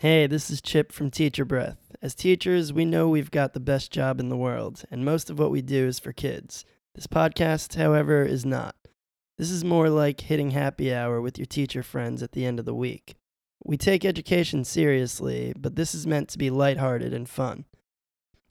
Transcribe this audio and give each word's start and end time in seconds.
Hey, 0.00 0.26
this 0.26 0.48
is 0.48 0.62
Chip 0.62 0.92
from 0.92 1.10
Teacher 1.10 1.44
Breath. 1.44 1.92
As 2.00 2.14
teachers, 2.14 2.72
we 2.72 2.86
know 2.86 3.06
we've 3.06 3.30
got 3.30 3.52
the 3.52 3.60
best 3.60 3.92
job 3.92 4.18
in 4.18 4.30
the 4.30 4.36
world, 4.36 4.82
and 4.90 5.04
most 5.04 5.28
of 5.28 5.38
what 5.38 5.50
we 5.50 5.60
do 5.60 5.86
is 5.86 5.98
for 5.98 6.10
kids. 6.10 6.64
This 6.94 7.06
podcast, 7.06 7.74
however, 7.74 8.22
is 8.22 8.46
not. 8.46 8.74
This 9.36 9.50
is 9.50 9.62
more 9.62 9.90
like 9.90 10.22
hitting 10.22 10.52
happy 10.52 10.94
hour 10.94 11.20
with 11.20 11.36
your 11.36 11.44
teacher 11.44 11.82
friends 11.82 12.22
at 12.22 12.32
the 12.32 12.46
end 12.46 12.58
of 12.58 12.64
the 12.64 12.74
week. 12.74 13.16
We 13.62 13.76
take 13.76 14.06
education 14.06 14.64
seriously, 14.64 15.52
but 15.54 15.76
this 15.76 15.94
is 15.94 16.06
meant 16.06 16.30
to 16.30 16.38
be 16.38 16.48
lighthearted 16.48 17.12
and 17.12 17.28
fun. 17.28 17.66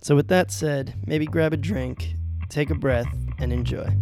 So, 0.02 0.16
with 0.16 0.28
that 0.28 0.52
said, 0.52 0.98
maybe 1.08 1.26
grab 1.26 1.52
a 1.52 1.58
drink, 1.58 2.14
take 2.50 2.70
a 2.70 2.76
breath, 2.76 3.12
and 3.40 3.52
enjoy. 3.52 3.98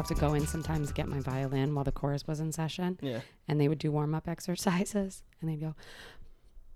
Have 0.00 0.08
to 0.08 0.14
go 0.14 0.32
in 0.34 0.46
sometimes 0.46 0.88
to 0.88 0.94
get 0.94 1.08
my 1.08 1.20
violin 1.20 1.74
while 1.74 1.84
the 1.84 1.92
chorus 1.92 2.26
was 2.26 2.40
in 2.40 2.52
session, 2.52 2.98
Yeah. 3.02 3.20
and 3.46 3.60
they 3.60 3.68
would 3.68 3.78
do 3.78 3.92
warm 3.92 4.14
up 4.14 4.26
exercises, 4.28 5.22
and 5.40 5.50
they'd 5.50 5.60
go, 5.60 5.74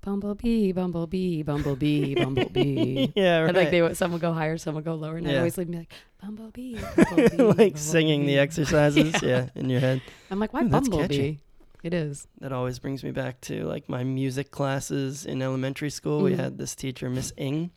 "Bumblebee, 0.03 0.73
bumblebee, 0.73 1.43
bumblebee, 1.43 2.15
bumblebee." 2.23 3.13
yeah, 3.15 3.39
right. 3.41 3.49
And 3.49 3.57
like 3.57 3.71
they 3.71 3.81
would, 3.81 3.97
some 3.97 4.13
would 4.13 4.21
go 4.21 4.33
higher, 4.35 4.59
some 4.59 4.75
would 4.75 4.85
go 4.85 4.95
lower, 4.95 5.17
and 5.17 5.27
I'd 5.27 5.37
always 5.39 5.57
leave 5.57 5.69
me 5.71 5.79
like 5.79 5.93
bumblebee, 6.23 6.77
bumblebee 6.97 7.43
like 7.63 7.79
singing 7.79 8.27
the 8.27 8.39
exercises, 8.39 9.15
yeah. 9.23 9.49
in 9.55 9.71
your 9.71 9.81
head. 9.81 10.03
I'm 10.31 10.39
like, 10.39 10.53
why 10.53 10.63
Ooh, 10.65 10.69
catchy. 10.69 10.91
bumblebee? 10.91 11.37
It 11.83 11.95
is. 11.95 12.27
That 12.41 12.53
always 12.53 12.79
brings 12.79 13.03
me 13.05 13.11
back 13.11 13.41
to 13.43 13.65
like 13.65 13.89
my 13.89 14.05
music 14.05 14.51
classes 14.51 15.25
in 15.27 15.41
elementary 15.43 15.91
school. 15.91 16.23
We 16.23 16.33
Mhm. 16.33 16.37
had 16.39 16.59
this 16.59 16.75
teacher, 16.75 17.09
Miss 17.11 17.33
Ing, 17.39 17.71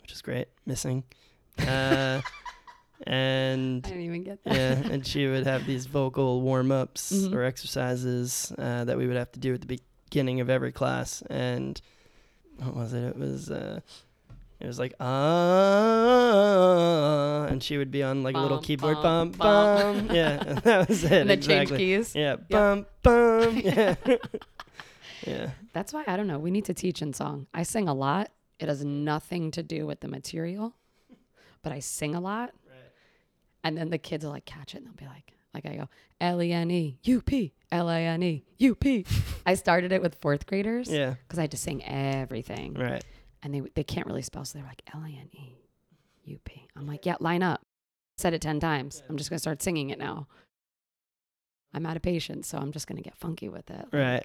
which 0.00 0.12
is 0.12 0.22
great, 0.22 0.48
Missing. 0.66 1.04
Uh, 1.58 2.20
and 3.06 3.84
I 3.86 3.88
didn't 3.90 4.04
even 4.04 4.22
get 4.24 4.42
that. 4.44 4.54
yeah, 4.54 4.92
and 4.92 5.06
she 5.06 5.26
would 5.26 5.46
have 5.46 5.66
these 5.66 5.86
vocal 6.00 6.40
warm 6.42 6.70
ups 6.70 7.12
Mhm. 7.12 7.34
or 7.34 7.42
exercises 7.44 8.52
uh, 8.58 8.84
that 8.84 8.96
we 8.98 9.06
would 9.06 9.16
have 9.16 9.32
to 9.32 9.40
do 9.40 9.54
at 9.54 9.60
the 9.60 9.78
beginning 10.08 10.40
of 10.40 10.48
every 10.50 10.72
class. 10.72 11.22
And 11.30 11.80
what 12.58 12.74
was 12.76 12.92
it? 12.92 13.04
It 13.04 13.16
was 13.18 13.50
uh, 13.50 13.80
it 14.60 14.66
was 14.66 14.78
like 14.78 14.94
ah, 16.12 17.46
and 17.46 17.62
she 17.62 17.78
would 17.78 17.90
be 17.90 18.02
on 18.02 18.22
like 18.22 18.34
a 18.36 18.40
little 18.40 18.58
keyboard 18.60 18.96
bum 19.02 19.30
bum, 19.32 19.38
bum. 19.38 20.06
bum. 20.08 20.16
Yeah, 20.16 20.42
and 20.46 20.58
that 20.58 20.88
was 20.88 21.04
it. 21.04 21.12
and 21.12 21.30
then 21.30 21.38
exactly. 21.38 21.78
change 21.78 22.06
keys. 22.06 22.14
Yeah, 22.14 22.36
bum 22.36 22.86
bum. 23.02 23.56
Yeah, 23.64 23.94
yeah. 25.26 25.50
That's 25.72 25.92
why 25.92 26.04
I 26.06 26.16
don't 26.16 26.26
know. 26.26 26.38
We 26.38 26.50
need 26.50 26.64
to 26.66 26.74
teach 26.74 27.00
in 27.02 27.12
song. 27.12 27.46
I 27.54 27.62
sing 27.62 27.88
a 27.88 27.94
lot. 27.94 28.30
It 28.58 28.68
has 28.68 28.84
nothing 28.84 29.50
to 29.52 29.62
do 29.62 29.86
with 29.86 30.00
the 30.00 30.08
material, 30.08 30.74
but 31.62 31.72
I 31.72 31.80
sing 31.80 32.14
a 32.14 32.20
lot. 32.20 32.52
And 33.64 33.76
then 33.76 33.90
the 33.90 33.98
kids 33.98 34.24
will 34.24 34.32
like 34.32 34.44
catch 34.44 34.74
it 34.74 34.78
and 34.78 34.86
they'll 34.86 34.94
be 34.94 35.06
like, 35.06 35.32
like 35.54 35.66
I 35.66 35.76
go, 35.76 35.88
L 36.20 36.42
E 36.42 36.52
N 36.52 36.70
E 36.70 36.98
U 37.04 37.20
P, 37.20 37.52
L 37.70 37.88
A 37.88 37.98
N 37.98 38.22
E 38.22 38.44
U 38.58 38.74
P. 38.74 39.04
I 39.46 39.54
started 39.54 39.92
it 39.92 40.00
with 40.02 40.16
fourth 40.20 40.46
graders 40.46 40.88
Yeah, 40.90 41.14
because 41.26 41.38
I 41.38 41.42
had 41.42 41.50
to 41.52 41.56
sing 41.56 41.84
everything. 41.84 42.74
right. 42.74 43.04
And 43.42 43.52
they, 43.54 43.60
they 43.74 43.84
can't 43.84 44.06
really 44.06 44.22
spell. 44.22 44.44
So 44.44 44.58
they 44.58 44.62
were 44.62 44.68
like, 44.68 44.82
L 44.94 45.00
A 45.02 45.08
N 45.08 45.28
E 45.32 45.58
U 46.24 46.38
P. 46.44 46.66
I'm 46.76 46.86
like, 46.86 47.04
yeah, 47.06 47.16
line 47.20 47.42
up. 47.42 47.60
Said 48.18 48.34
it 48.34 48.40
10 48.42 48.60
times. 48.60 49.02
I'm 49.08 49.16
just 49.16 49.30
going 49.30 49.36
to 49.36 49.40
start 49.40 49.62
singing 49.62 49.90
it 49.90 49.98
now. 49.98 50.26
I'm 51.74 51.86
out 51.86 51.96
of 51.96 52.02
patience. 52.02 52.48
So 52.48 52.58
I'm 52.58 52.70
just 52.72 52.86
going 52.86 52.96
to 52.96 53.02
get 53.02 53.16
funky 53.16 53.48
with 53.48 53.70
it. 53.70 53.86
Right. 53.92 54.22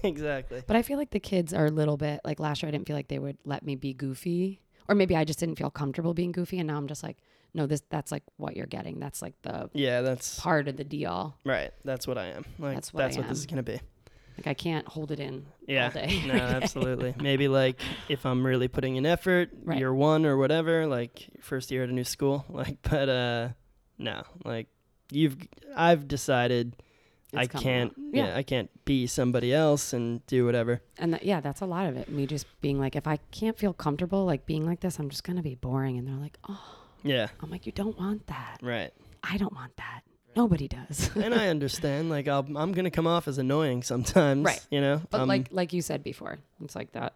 exactly. 0.04 0.62
But 0.66 0.76
I 0.76 0.82
feel 0.82 0.98
like 0.98 1.10
the 1.10 1.20
kids 1.20 1.54
are 1.54 1.66
a 1.66 1.70
little 1.70 1.96
bit 1.96 2.20
like 2.24 2.40
last 2.40 2.62
year. 2.62 2.68
I 2.68 2.72
didn't 2.72 2.86
feel 2.86 2.96
like 2.96 3.08
they 3.08 3.18
would 3.20 3.38
let 3.44 3.64
me 3.64 3.76
be 3.76 3.94
goofy, 3.94 4.60
or 4.88 4.94
maybe 4.94 5.16
I 5.16 5.24
just 5.24 5.38
didn't 5.38 5.56
feel 5.56 5.70
comfortable 5.70 6.12
being 6.14 6.32
goofy. 6.32 6.58
And 6.58 6.66
now 6.66 6.76
I'm 6.76 6.88
just 6.88 7.02
like, 7.04 7.18
no, 7.54 7.66
this 7.66 7.82
that's 7.90 8.10
like 8.12 8.22
what 8.36 8.56
you're 8.56 8.66
getting. 8.66 8.98
That's 9.00 9.20
like 9.22 9.34
the 9.42 9.70
Yeah, 9.74 10.00
that's 10.00 10.38
part 10.40 10.68
of 10.68 10.76
the 10.76 10.84
deal. 10.84 11.36
right. 11.44 11.70
That's 11.84 12.06
what 12.06 12.18
I 12.18 12.26
am. 12.28 12.44
Like 12.58 12.74
That's 12.74 12.90
that's 12.90 13.16
what 13.16 13.22
what, 13.24 13.26
I 13.26 13.28
this 13.30 13.38
is 13.38 13.46
gonna 13.46 13.62
be. 13.62 13.80
Like 14.38 14.46
I 14.46 14.54
can't 14.54 14.88
hold 14.88 15.10
it 15.12 15.20
in 15.20 15.44
Yeah. 15.68 15.86
all 15.86 15.90
day. 15.90 16.22
no, 16.26 16.32
absolutely. 16.58 17.14
Maybe 17.20 17.48
like 17.48 17.80
if 18.08 18.24
I'm 18.24 18.44
really 18.46 18.68
putting 18.68 18.96
in 18.96 19.04
effort, 19.04 19.50
Right. 19.62 19.78
year 19.78 19.92
one 19.92 20.24
or 20.24 20.36
whatever, 20.38 20.86
like 20.86 21.28
first 21.40 21.70
year 21.70 21.82
at 21.84 21.90
a 21.90 21.92
new 21.92 22.04
school. 22.04 22.44
Like, 22.50 22.78
but 22.82 23.08
uh, 23.08 23.48
no, 23.98 24.22
like 24.44 24.68
you've, 25.10 25.36
I've 25.76 26.08
decided 26.08 26.74
I 27.34 27.42
It's 27.42 27.52
coming 27.52 27.62
can't. 27.64 27.92
Yeah. 28.12 28.26
Yeah. 28.28 28.36
I 28.36 28.42
can't 28.42 28.70
be 28.86 29.06
somebody 29.06 29.52
else 29.54 29.92
and 29.92 30.24
do 30.26 30.46
whatever. 30.46 30.80
And 30.98 31.12
that, 31.14 31.24
yeah, 31.24 31.40
that's 31.42 31.60
a 31.60 31.66
lot 31.66 31.86
of 31.86 31.96
it. 31.96 32.08
Me 32.10 32.26
just 32.26 32.46
being 32.62 32.78
like, 32.80 32.96
if 32.96 33.06
I 33.06 33.18
can't 33.30 33.58
feel 33.58 33.72
comfortable 33.74 34.24
like 34.24 34.46
being 34.46 34.64
like 34.66 34.80
this, 34.80 34.98
I'm 34.98 35.10
just 35.10 35.24
gonna 35.24 35.42
be 35.42 35.54
boring. 35.54 35.98
And 35.98 36.08
they're 36.08 36.14
like, 36.16 36.38
oh, 36.48 36.78
Yeah. 37.02 37.28
I'm 37.40 37.50
like, 37.50 37.66
you 37.66 37.72
don't 37.72 37.98
want 37.98 38.26
that. 38.28 38.58
Right. 38.62 38.92
I 39.22 39.36
don't 39.36 39.54
want 39.54 39.76
that. 39.76 40.02
Nobody 40.34 40.66
does. 40.68 41.10
and 41.16 41.34
I 41.34 41.48
understand. 41.48 42.08
Like 42.10 42.26
I'll, 42.28 42.46
I'm 42.56 42.72
gonna 42.72 42.90
come 42.90 43.06
off 43.06 43.28
as 43.28 43.38
annoying 43.38 43.82
sometimes. 43.82 44.44
Right. 44.44 44.60
You 44.70 44.80
know. 44.80 45.02
but 45.10 45.20
Um, 45.22 45.28
like 45.28 45.48
like 45.50 45.72
you 45.72 45.82
said 45.82 46.02
before, 46.02 46.38
it's 46.62 46.74
like 46.74 46.92
that. 46.92 47.14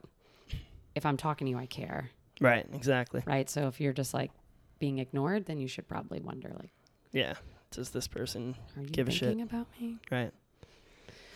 If 0.94 1.04
I'm 1.06 1.16
talking 1.16 1.46
to 1.46 1.50
you, 1.50 1.58
I 1.58 1.66
care, 1.66 2.10
Right. 2.40 2.66
Exactly. 2.72 3.22
right? 3.26 3.48
So 3.50 3.68
if 3.68 3.80
you're 3.80 3.92
just 3.92 4.12
like 4.14 4.30
being 4.78 4.98
ignored, 4.98 5.46
then 5.46 5.58
you 5.58 5.68
should 5.68 5.88
probably 5.88 6.20
wonder 6.20 6.50
like, 6.58 6.70
Yeah. 7.12 7.34
Does 7.70 7.90
this 7.90 8.06
person 8.06 8.54
are 8.76 8.82
you 8.82 8.88
Give 8.88 9.08
a 9.08 9.10
shit. 9.10 9.40
about 9.40 9.66
me? 9.80 9.96
Right. 10.10 10.30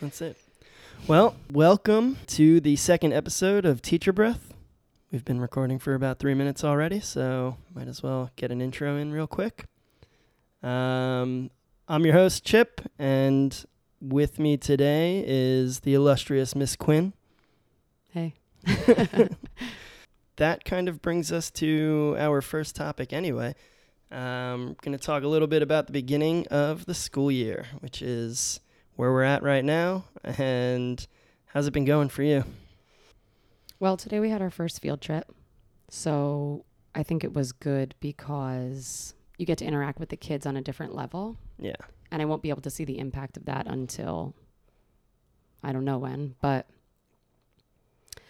That's 0.01 0.21
it. 0.21 0.37
Well, 1.07 1.35
welcome 1.51 2.17
to 2.27 2.59
the 2.59 2.75
second 2.75 3.13
episode 3.13 3.65
of 3.65 3.81
Teacher 3.81 4.11
Breath. 4.13 4.50
We've 5.11 5.25
been 5.25 5.41
recording 5.41 5.77
for 5.77 5.93
about 5.93 6.19
three 6.19 6.33
minutes 6.35 6.63
already, 6.63 7.01
so 7.01 7.57
might 7.75 7.89
as 7.89 8.01
well 8.01 8.29
get 8.37 8.49
an 8.49 8.61
intro 8.61 8.95
in 8.95 9.11
real 9.11 9.27
quick. 9.27 9.65
Um, 10.63 11.51
I'm 11.89 12.05
your 12.05 12.13
host, 12.13 12.45
Chip, 12.45 12.79
and 12.97 13.65
with 13.99 14.39
me 14.39 14.55
today 14.55 15.21
is 15.27 15.81
the 15.81 15.95
illustrious 15.95 16.55
Miss 16.55 16.77
Quinn. 16.77 17.11
Hey. 18.13 18.35
that 20.37 20.63
kind 20.63 20.87
of 20.87 21.01
brings 21.01 21.29
us 21.29 21.51
to 21.51 22.15
our 22.17 22.41
first 22.41 22.77
topic 22.77 23.11
anyway. 23.11 23.53
Um, 24.13 24.67
we're 24.67 24.75
going 24.81 24.97
to 24.97 24.97
talk 24.97 25.23
a 25.23 25.27
little 25.27 25.49
bit 25.49 25.61
about 25.61 25.87
the 25.87 25.93
beginning 25.93 26.47
of 26.47 26.85
the 26.85 26.93
school 26.93 27.29
year, 27.29 27.65
which 27.81 28.01
is 28.01 28.61
where 28.95 29.11
we're 29.11 29.23
at 29.23 29.43
right 29.43 29.65
now, 29.65 30.05
and 30.23 31.05
how's 31.47 31.67
it 31.67 31.73
been 31.73 31.83
going 31.83 32.07
for 32.07 32.23
you? 32.23 32.45
Well, 33.81 33.97
today 33.97 34.19
we 34.19 34.29
had 34.29 34.43
our 34.43 34.51
first 34.51 34.79
field 34.79 35.01
trip. 35.01 35.33
So 35.89 36.65
I 36.93 37.01
think 37.01 37.23
it 37.23 37.33
was 37.33 37.51
good 37.51 37.95
because 37.99 39.15
you 39.39 39.47
get 39.47 39.57
to 39.57 39.65
interact 39.65 39.99
with 39.99 40.09
the 40.09 40.17
kids 40.17 40.45
on 40.45 40.55
a 40.55 40.61
different 40.61 40.93
level. 40.93 41.35
Yeah. 41.57 41.73
And 42.11 42.21
I 42.21 42.25
won't 42.25 42.43
be 42.43 42.51
able 42.51 42.61
to 42.61 42.69
see 42.69 42.85
the 42.85 42.99
impact 42.99 43.37
of 43.37 43.45
that 43.45 43.65
until 43.65 44.35
I 45.63 45.73
don't 45.73 45.83
know 45.83 45.97
when. 45.97 46.35
But 46.41 46.67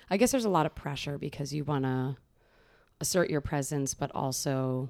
I 0.09 0.15
guess 0.15 0.31
there's 0.31 0.45
a 0.45 0.49
lot 0.49 0.65
of 0.65 0.73
pressure 0.73 1.17
because 1.17 1.53
you 1.53 1.65
want 1.65 1.83
to 1.83 2.15
assert 3.01 3.29
your 3.29 3.41
presence, 3.41 3.93
but 3.93 4.09
also 4.15 4.87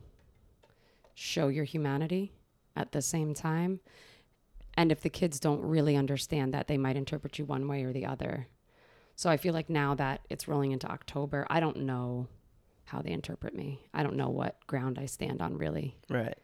show 1.16 1.47
your 1.47 1.66
humanity 1.66 2.33
at 2.75 2.91
the 2.91 3.01
same 3.01 3.33
time. 3.33 3.79
And 4.75 4.91
if 4.91 5.01
the 5.01 5.09
kids 5.09 5.39
don't 5.39 5.61
really 5.61 5.95
understand 5.95 6.53
that, 6.53 6.67
they 6.67 6.78
might 6.78 6.97
interpret 6.97 7.39
you 7.39 7.45
one 7.45 7.67
way 7.67 7.83
or 7.83 7.91
the 7.91 8.05
other. 8.05 8.47
So 9.22 9.30
I 9.30 9.38
feel 9.38 9.54
like 9.54 9.70
now 9.70 9.94
that 9.94 10.22
it's 10.32 10.48
rolling 10.48 10.72
into 10.72 10.90
October, 10.90 11.46
I 11.48 11.59
don't 11.59 11.78
know 11.82 12.26
how 12.86 13.04
they 13.04 13.12
interpret 13.12 13.54
me. 13.54 13.80
I 13.94 14.02
don't 14.02 14.16
know 14.16 14.30
what 14.30 14.66
ground 14.66 14.98
I 14.98 15.06
stand 15.06 15.44
on 15.44 15.59
really 15.59 15.96
Right. 16.09 16.40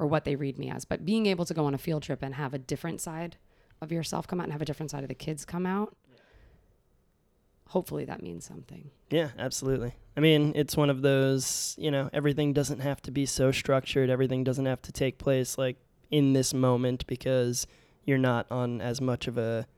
or 0.00 0.08
what 0.08 0.24
they 0.24 0.34
read 0.34 0.58
me 0.58 0.68
as. 0.68 0.84
But 0.84 1.04
being 1.04 1.26
able 1.26 1.44
to 1.44 1.54
go 1.54 1.64
on 1.66 1.74
a 1.74 1.78
field 1.78 2.02
trip 2.02 2.20
and 2.24 2.34
have 2.34 2.54
a 2.54 2.58
different 2.58 3.00
side 3.00 3.36
of 3.80 3.92
yourself 3.92 4.26
come 4.26 4.40
out 4.40 4.46
and 4.46 4.52
have 4.52 4.60
a 4.60 4.64
different 4.64 4.90
side 4.90 5.04
of 5.04 5.08
the 5.08 5.14
kids 5.14 5.44
come 5.44 5.64
out, 5.64 5.94
hopefully 7.68 8.04
that 8.06 8.20
means 8.20 8.44
something. 8.44 8.90
Yeah, 9.10 9.28
absolutely. 9.38 9.94
I 10.16 10.20
mean, 10.20 10.54
it's 10.56 10.76
one 10.76 10.90
of 10.90 11.02
those, 11.02 11.76
you 11.78 11.92
know, 11.92 12.10
everything 12.12 12.52
doesn't 12.52 12.80
have 12.80 13.00
to 13.02 13.12
be 13.12 13.26
so 13.26 13.52
structured. 13.52 14.10
Everything 14.10 14.42
doesn't 14.42 14.66
have 14.66 14.82
to 14.82 14.90
take 14.90 15.18
place 15.18 15.56
like 15.56 15.76
in 16.10 16.32
this 16.32 16.52
moment 16.52 17.06
because 17.06 17.68
you're 18.04 18.18
not 18.18 18.50
on 18.50 18.80
as 18.80 19.00
much 19.00 19.28
of 19.28 19.38
a 19.38 19.68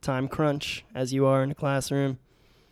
time 0.00 0.28
crunch 0.28 0.84
as 0.94 1.12
you 1.12 1.26
are 1.26 1.42
in 1.42 1.50
a 1.50 1.54
classroom. 1.54 2.18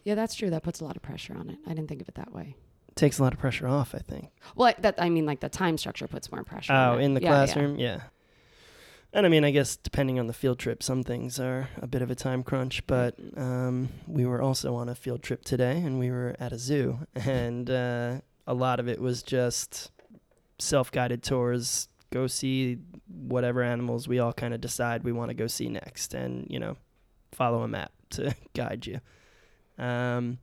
Yeah, 0.04 0.14
that's 0.14 0.34
true. 0.34 0.50
That 0.50 0.62
puts 0.62 0.80
a 0.80 0.84
lot 0.84 0.96
of 0.96 1.02
pressure 1.02 1.34
on 1.36 1.50
it. 1.50 1.58
I 1.66 1.70
didn't 1.70 1.88
think 1.88 2.00
of 2.00 2.08
it 2.08 2.14
that 2.14 2.32
way. 2.32 2.54
takes 2.94 3.18
a 3.20 3.22
lot 3.22 3.32
of 3.32 3.38
pressure 3.38 3.68
off, 3.68 3.94
I 3.94 3.98
think. 3.98 4.30
Well, 4.56 4.68
I- 4.76 4.80
that 4.80 4.96
I 5.00 5.08
mean, 5.08 5.24
like 5.24 5.38
the 5.40 5.48
time 5.48 5.78
structure 5.78 6.08
puts 6.08 6.32
more 6.32 6.42
pressure. 6.42 6.72
Oh, 6.72 6.94
on 6.94 7.00
it. 7.00 7.04
in 7.04 7.14
the 7.14 7.22
Yeah, 7.22 7.28
yeah. 7.30 7.34
classroom, 7.36 7.78
yeah. 7.78 8.00
And 9.12 9.24
I 9.24 9.28
mean, 9.28 9.44
I 9.44 9.50
guess 9.52 9.76
depending 9.76 10.18
on 10.18 10.26
the 10.26 10.32
field 10.32 10.58
trip, 10.58 10.82
some 10.82 11.02
things 11.04 11.38
are 11.38 11.68
a 11.80 11.86
bit 11.86 12.02
of 12.02 12.10
a 12.10 12.14
time 12.16 12.42
crunch. 12.42 12.84
But 12.86 13.14
um, 13.36 13.88
we 14.06 14.26
were 14.26 14.42
also 14.42 14.74
on 14.74 14.88
a 14.88 14.94
field 14.96 15.22
trip 15.22 15.44
today, 15.44 15.78
and 15.80 15.98
we 15.98 16.10
were 16.10 16.34
at 16.40 16.52
a 16.52 16.58
zoo, 16.58 16.98
and 17.14 17.70
uh, 17.70 18.20
a 18.46 18.54
lot 18.54 18.80
of 18.80 18.88
it 18.88 19.00
was 19.00 19.22
just 19.22 19.90
self-guided 20.58 21.22
tours. 21.22 21.88
Go 22.10 22.26
see 22.26 22.78
whatever 23.06 23.62
animals 23.62 24.08
we 24.08 24.18
all 24.18 24.32
kind 24.32 24.52
of 24.54 24.60
decide 24.60 25.04
we 25.04 25.12
want 25.12 25.28
to 25.30 25.34
go 25.34 25.46
see 25.46 25.68
next, 25.68 26.14
and 26.14 26.46
you 26.50 26.58
know, 26.58 26.76
follow 27.38 27.62
a 27.62 27.68
map 27.68 27.92
to 28.10 28.34
guide 28.54 28.86
you. 28.86 29.00
um, 29.82 30.38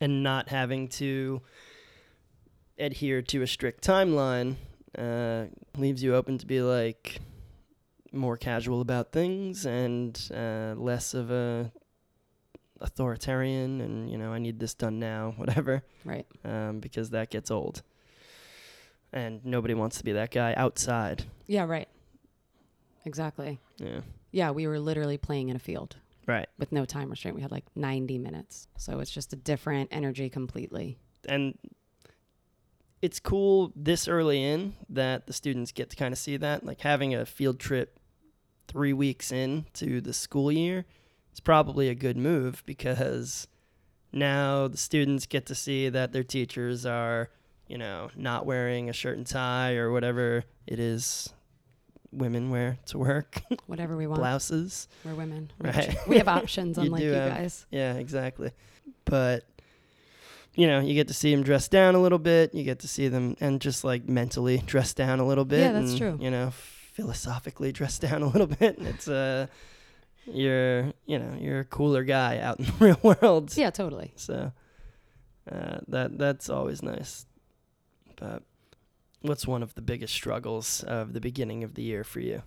and 0.00 0.22
not 0.22 0.48
having 0.48 0.88
to 0.88 1.40
adhere 2.78 3.22
to 3.22 3.42
a 3.42 3.46
strict 3.46 3.84
timeline 3.86 4.56
uh, 4.98 5.44
leaves 5.76 6.02
you 6.02 6.14
open 6.14 6.38
to 6.38 6.46
be 6.46 6.60
like 6.60 7.20
more 8.12 8.36
casual 8.36 8.80
about 8.80 9.12
things 9.12 9.64
and 9.66 10.30
uh, 10.34 10.74
less 10.76 11.14
of 11.14 11.30
a 11.30 11.70
authoritarian 12.80 13.80
and 13.80 14.10
you 14.10 14.18
know 14.18 14.32
I 14.32 14.38
need 14.38 14.58
this 14.58 14.74
done 14.74 14.98
now, 14.98 15.34
whatever, 15.36 15.82
Right. 16.04 16.26
um, 16.44 16.80
because 16.80 17.10
that 17.10 17.30
gets 17.30 17.50
old. 17.50 17.82
And 19.12 19.44
nobody 19.44 19.74
wants 19.74 19.98
to 19.98 20.04
be 20.04 20.12
that 20.12 20.32
guy 20.32 20.54
outside. 20.56 21.24
Yeah, 21.46 21.64
right. 21.66 21.88
Exactly. 23.04 23.60
Yeah. 23.78 24.00
Yeah, 24.32 24.50
we 24.50 24.66
were 24.66 24.80
literally 24.80 25.18
playing 25.18 25.50
in 25.50 25.56
a 25.56 25.60
field 25.60 25.96
Right. 26.26 26.48
with 26.58 26.72
no 26.72 26.84
time 26.84 27.10
restraint. 27.10 27.34
We 27.36 27.42
had 27.42 27.50
like 27.52 27.64
90 27.76 28.18
minutes. 28.18 28.68
So 28.76 29.00
it's 29.00 29.10
just 29.10 29.32
a 29.32 29.36
different 29.36 29.90
energy 29.92 30.28
completely. 30.30 30.98
and 31.28 31.56
it's 33.02 33.20
cool 33.20 33.70
this 33.76 34.08
early 34.08 34.42
in 34.42 34.74
that 34.88 35.26
the 35.26 35.32
students 35.34 35.72
get 35.72 35.90
to 35.90 35.96
kind 35.96 36.12
of 36.12 36.18
see 36.18 36.38
that 36.38 36.64
like 36.64 36.80
having 36.80 37.14
a 37.14 37.26
field 37.26 37.58
trip 37.58 37.98
three 38.66 38.94
weeks 38.94 39.30
in 39.30 39.66
to 39.74 40.00
the 40.00 40.12
school 40.14 40.50
year 40.50 40.86
is 41.32 41.40
probably 41.40 41.88
a 41.90 41.94
good 41.94 42.16
move 42.16 42.62
because 42.64 43.46
now 44.12 44.66
the 44.68 44.78
students 44.78 45.26
get 45.26 45.44
to 45.44 45.54
see 45.54 45.90
that 45.90 46.12
their 46.12 46.24
teachers 46.24 46.86
are 46.86 47.28
you 47.68 47.76
know 47.76 48.08
not 48.16 48.46
wearing 48.46 48.88
a 48.88 48.92
shirt 48.94 49.18
and 49.18 49.26
tie 49.26 49.74
or 49.74 49.90
whatever 49.92 50.44
it 50.66 50.78
is 50.78 51.34
women 52.16 52.50
wear 52.50 52.78
to 52.86 52.98
work 52.98 53.42
Whatever 53.66 53.96
we 53.96 54.06
want. 54.06 54.20
blouses 54.20 54.88
We're 55.04 55.14
women. 55.14 55.50
Right. 55.58 55.96
We 56.06 56.18
have 56.18 56.28
options, 56.28 56.76
You 56.78 56.84
unlike 56.84 57.00
do 57.00 57.06
you 57.06 57.12
have- 57.12 57.36
guys. 57.36 57.66
Yeah, 57.70 57.94
exactly. 57.94 58.52
But 59.04 59.44
you 60.54 60.66
know, 60.68 60.78
you 60.80 60.94
get 60.94 61.08
to 61.08 61.14
see 61.14 61.34
them 61.34 61.42
dress 61.42 61.66
down 61.68 61.94
a 61.94 61.98
little 62.00 62.18
bit. 62.20 62.54
You 62.54 62.62
get 62.62 62.78
to 62.80 62.88
see 62.88 63.08
them 63.08 63.36
and 63.40 63.60
just 63.60 63.82
like 63.82 64.08
mentally 64.08 64.58
dress 64.58 64.94
down 64.94 65.18
a 65.18 65.26
little 65.26 65.44
bit. 65.44 65.60
Yeah, 65.60 65.72
that's 65.72 65.90
and, 65.90 65.98
true. 65.98 66.18
You 66.20 66.30
know, 66.30 66.52
philosophically 66.92 67.72
dress 67.72 67.98
down 67.98 68.22
a 68.22 68.28
little 68.28 68.46
bit. 68.46 68.78
And 68.78 68.86
it's 68.86 69.08
uh, 69.08 69.48
you're 70.26 70.92
you 71.06 71.18
know 71.18 71.36
you're 71.38 71.60
a 71.60 71.64
cooler 71.64 72.04
guy 72.04 72.38
out 72.38 72.60
in 72.60 72.66
the 72.66 72.72
real 72.78 72.98
world. 73.02 73.56
Yeah, 73.56 73.70
totally. 73.70 74.12
So 74.16 74.52
uh, 75.50 75.78
that 75.88 76.18
that's 76.18 76.48
always 76.48 76.82
nice. 76.82 77.26
But 78.16 78.42
what's 79.24 79.46
one 79.46 79.62
of 79.62 79.74
the 79.74 79.82
biggest 79.82 80.12
struggles 80.14 80.82
of 80.84 81.12
the 81.14 81.20
beginning 81.20 81.64
of 81.64 81.74
the 81.74 81.82
year 81.82 82.04
for 82.04 82.20
you? 82.20 82.42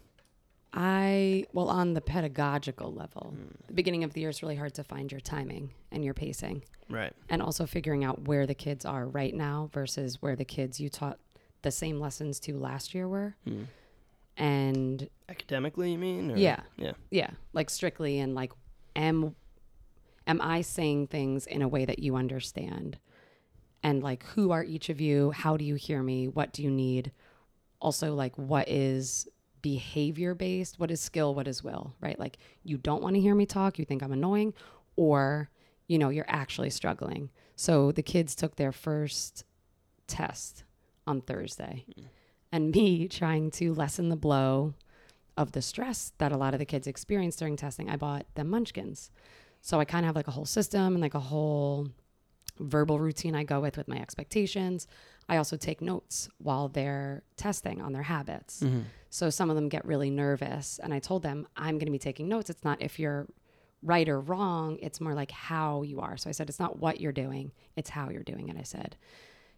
I, 0.74 1.46
well, 1.54 1.70
on 1.70 1.94
the 1.94 2.02
pedagogical 2.02 2.94
level, 2.94 3.34
the 3.68 3.74
beginning 3.74 4.04
of 4.04 4.14
the 4.14 4.22
year 4.22 4.30
is 4.30 4.44
really 4.44 4.56
hard 4.58 4.74
to 4.76 4.84
find 4.84 5.12
your 5.12 5.22
timing 5.22 5.72
and 5.92 6.04
your 6.06 6.14
pacing. 6.14 6.64
Right. 6.90 7.12
and 7.28 7.42
also 7.42 7.66
figuring 7.66 8.06
out 8.06 8.28
where 8.28 8.46
the 8.48 8.54
kids 8.56 8.86
are 8.86 9.06
right 9.06 9.34
now 9.36 9.70
versus 9.74 10.22
where 10.22 10.38
the 10.38 10.46
kids 10.46 10.80
you 10.80 10.88
taught 10.88 11.20
the 11.64 11.72
same 11.72 12.00
lessons 12.00 12.40
to 12.42 12.58
last 12.58 12.94
year 12.96 13.10
were 13.10 13.36
Hmm. 13.44 13.64
and 14.38 15.10
Academically, 15.28 15.92
you 15.92 15.98
mean? 15.98 16.32
Or? 16.32 16.38
Yeah. 16.38 16.62
Yeah. 16.78 16.94
yeah 17.12 17.32
like 17.52 17.70
strictly 17.70 18.20
and 18.20 18.36
like 18.36 18.54
am 18.96 19.36
am 20.28 20.40
i 20.42 20.62
saying 20.62 21.08
things 21.08 21.46
in 21.46 21.62
a 21.62 21.68
way 21.68 21.84
that 21.84 22.00
you 22.00 22.16
understand 22.16 22.98
and 23.88 24.04
like 24.04 24.26
who 24.36 24.52
are 24.52 24.66
each 24.66 24.90
of 24.90 25.00
you? 25.00 25.32
How 25.32 25.56
do 25.56 25.64
you 25.64 25.76
hear 25.76 26.04
me? 26.04 26.28
What 26.28 26.52
do 26.52 26.62
you 26.62 26.70
need? 26.70 27.14
Also 27.80 28.14
like 28.14 28.36
what 28.36 28.68
is 28.68 29.30
behavior 29.62 30.36
based? 30.36 30.78
What 30.78 30.92
is 30.92 31.00
skill? 31.00 31.34
What 31.34 31.48
is 31.48 31.64
will 31.64 31.94
right? 32.02 32.20
Like 32.20 32.38
you 32.64 32.78
don't 32.78 33.02
want 33.02 33.16
to 33.16 33.22
hear 33.22 33.34
me 33.34 33.46
talk 33.46 33.80
you 33.80 33.86
think 33.86 34.04
i'm 34.04 34.12
annoying 34.12 34.54
or 34.98 35.50
you 35.88 35.98
know 35.98 36.10
you're 36.10 36.26
actually 36.28 36.70
struggling. 36.70 37.30
So 37.56 37.94
the 37.94 38.04
kids 38.04 38.36
took 38.36 38.58
their 38.58 38.74
first 38.74 39.46
test 40.06 40.66
on 41.08 41.22
thursday. 41.22 41.86
Mm. 41.98 42.06
And 42.52 42.72
me 42.72 43.08
trying 43.22 43.52
to 43.52 43.74
lessen 43.74 44.10
the 44.10 44.18
blow 44.18 44.74
of 45.38 45.54
the 45.54 45.62
stress 45.62 46.12
that 46.18 46.34
a 46.34 46.38
lot 46.38 46.54
of 46.54 46.60
the 46.60 46.66
kids 46.66 46.88
experience 46.88 47.38
during 47.38 47.56
testing, 47.56 47.90
I 47.90 47.96
bought 47.96 48.26
them 48.36 48.50
munchkins. 48.50 49.12
So 49.62 49.80
I 49.80 49.86
kind 49.86 50.04
of 50.04 50.08
have 50.08 50.16
like 50.18 50.28
a 50.28 50.32
whole 50.32 50.46
system 50.46 50.94
and 50.94 51.02
like 51.02 51.14
a 51.14 51.22
whole 51.22 51.88
verbal 52.60 53.00
routine 53.00 53.36
I 53.36 53.44
go 53.44 53.60
with 53.60 53.78
with 53.78 53.88
my 53.88 53.98
expectations. 53.98 54.88
I 55.30 55.38
also 55.38 55.58
take 55.58 55.82
notes 55.82 56.30
while 56.38 56.70
they're 56.70 57.24
testing 57.36 57.82
on 57.82 57.94
their 57.94 58.04
habits. 58.04 58.62
Mm-hmm. 58.62 58.82
So 59.10 59.30
some 59.30 59.50
of 59.50 59.56
them 59.56 59.70
get 59.70 59.86
really 59.86 60.10
nervous. 60.10 60.80
And 60.82 60.94
I 60.94 61.00
told 61.00 61.24
them, 61.24 61.48
I'm 61.56 61.76
going 61.78 61.88
to 61.88 61.92
be 61.92 62.00
taking 62.00 62.28
notes. 62.28 62.50
It's 62.50 62.64
not 62.64 62.82
if 62.82 63.00
you're 63.00 63.28
right 63.84 64.10
or 64.10 64.20
wrong, 64.20 64.78
it's 64.82 65.00
more 65.00 65.14
like 65.14 65.32
how 65.32 65.84
you 65.84 66.00
are. 66.00 66.18
So 66.18 66.30
I 66.30 66.34
said, 66.34 66.50
it's 66.50 66.60
not 66.60 66.80
what 66.80 67.00
you're 67.00 67.12
doing, 67.12 67.52
it's 67.76 67.90
how 67.90 68.10
you're 68.10 68.24
doing 68.24 68.50
it. 68.50 68.58
I 68.58 68.64
said, 68.64 68.98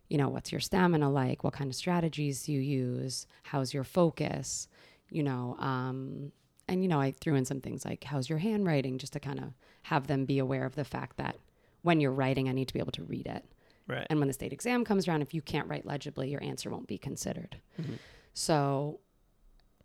you 0.10 0.18
know, 0.18 0.30
what's 0.30 0.52
your 0.52 0.60
stamina 0.60 1.10
like? 1.10 1.44
What 1.44 1.54
kind 1.54 1.70
of 1.70 1.76
strategies 1.76 2.44
do 2.44 2.52
you 2.52 2.60
use? 2.60 3.28
How's 3.44 3.74
your 3.74 3.84
focus? 3.84 4.68
You 5.10 5.24
know, 5.24 5.56
um, 5.60 6.32
and, 6.68 6.84
you 6.84 6.90
know, 6.90 7.00
I 7.00 7.12
threw 7.12 7.36
in 7.36 7.46
some 7.46 7.62
things 7.62 7.86
like, 7.86 8.04
how's 8.04 8.30
your 8.30 8.40
handwriting? 8.40 8.98
Just 8.98 9.14
to 9.14 9.20
kind 9.20 9.40
of 9.40 9.54
have 9.84 10.08
them 10.08 10.26
be 10.26 10.38
aware 10.38 10.66
of 10.66 10.76
the 10.76 10.84
fact 10.84 11.18
that 11.18 11.36
when 11.82 12.00
you're 12.02 12.12
writing, 12.12 12.50
I 12.50 12.52
need 12.52 12.68
to 12.68 12.74
be 12.74 12.80
able 12.80 12.92
to 12.94 13.04
read 13.04 13.28
it. 13.28 13.46
Right. 13.88 14.06
And 14.10 14.20
when 14.20 14.28
the 14.28 14.34
state 14.34 14.54
exam 14.54 14.86
comes 14.86 15.08
around, 15.08 15.22
if 15.22 15.34
you 15.34 15.42
can't 15.42 15.68
write 15.68 15.86
legibly, 15.86 16.30
your 16.30 16.44
answer 16.44 16.70
won't 16.70 16.88
be 16.88 16.98
considered. 16.98 17.58
Mhm. 17.82 17.98
So, 18.34 19.00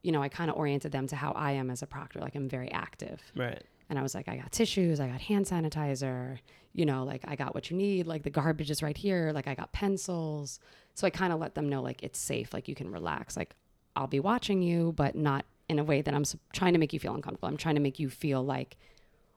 you 0.02 0.12
know, 0.12 0.22
I 0.22 0.28
kind 0.28 0.50
of 0.50 0.56
oriented 0.56 0.92
them 0.92 1.06
to 1.08 1.16
how 1.16 1.32
I 1.32 1.52
am 1.52 1.70
as 1.70 1.82
a 1.82 1.86
proctor. 1.86 2.20
Like 2.20 2.34
I'm 2.34 2.48
very 2.48 2.70
active. 2.70 3.22
Right. 3.34 3.62
And 3.88 3.98
I 3.98 4.02
was 4.02 4.14
like, 4.14 4.28
I 4.28 4.36
got 4.36 4.52
tissues, 4.52 5.00
I 5.00 5.08
got 5.08 5.20
hand 5.20 5.46
sanitizer, 5.46 6.38
you 6.72 6.84
know, 6.84 7.04
like 7.04 7.22
I 7.26 7.36
got 7.36 7.54
what 7.54 7.70
you 7.70 7.76
need. 7.76 8.06
Like 8.06 8.22
the 8.22 8.30
garbage 8.30 8.70
is 8.70 8.82
right 8.82 8.96
here. 8.96 9.30
Like 9.32 9.46
I 9.46 9.54
got 9.54 9.72
pencils. 9.72 10.60
So 10.94 11.06
I 11.06 11.10
kind 11.10 11.32
of 11.32 11.40
let 11.40 11.54
them 11.54 11.68
know, 11.68 11.82
like, 11.82 12.02
it's 12.02 12.18
safe. 12.18 12.52
Like 12.52 12.68
you 12.68 12.74
can 12.74 12.90
relax. 12.90 13.36
Like 13.36 13.54
I'll 13.96 14.06
be 14.06 14.20
watching 14.20 14.62
you, 14.62 14.92
but 14.92 15.14
not 15.14 15.44
in 15.68 15.78
a 15.78 15.84
way 15.84 16.02
that 16.02 16.12
I'm 16.14 16.24
trying 16.52 16.74
to 16.74 16.78
make 16.78 16.92
you 16.92 17.00
feel 17.00 17.14
uncomfortable. 17.14 17.48
I'm 17.48 17.56
trying 17.56 17.76
to 17.76 17.80
make 17.80 17.98
you 17.98 18.10
feel 18.10 18.42
like 18.44 18.76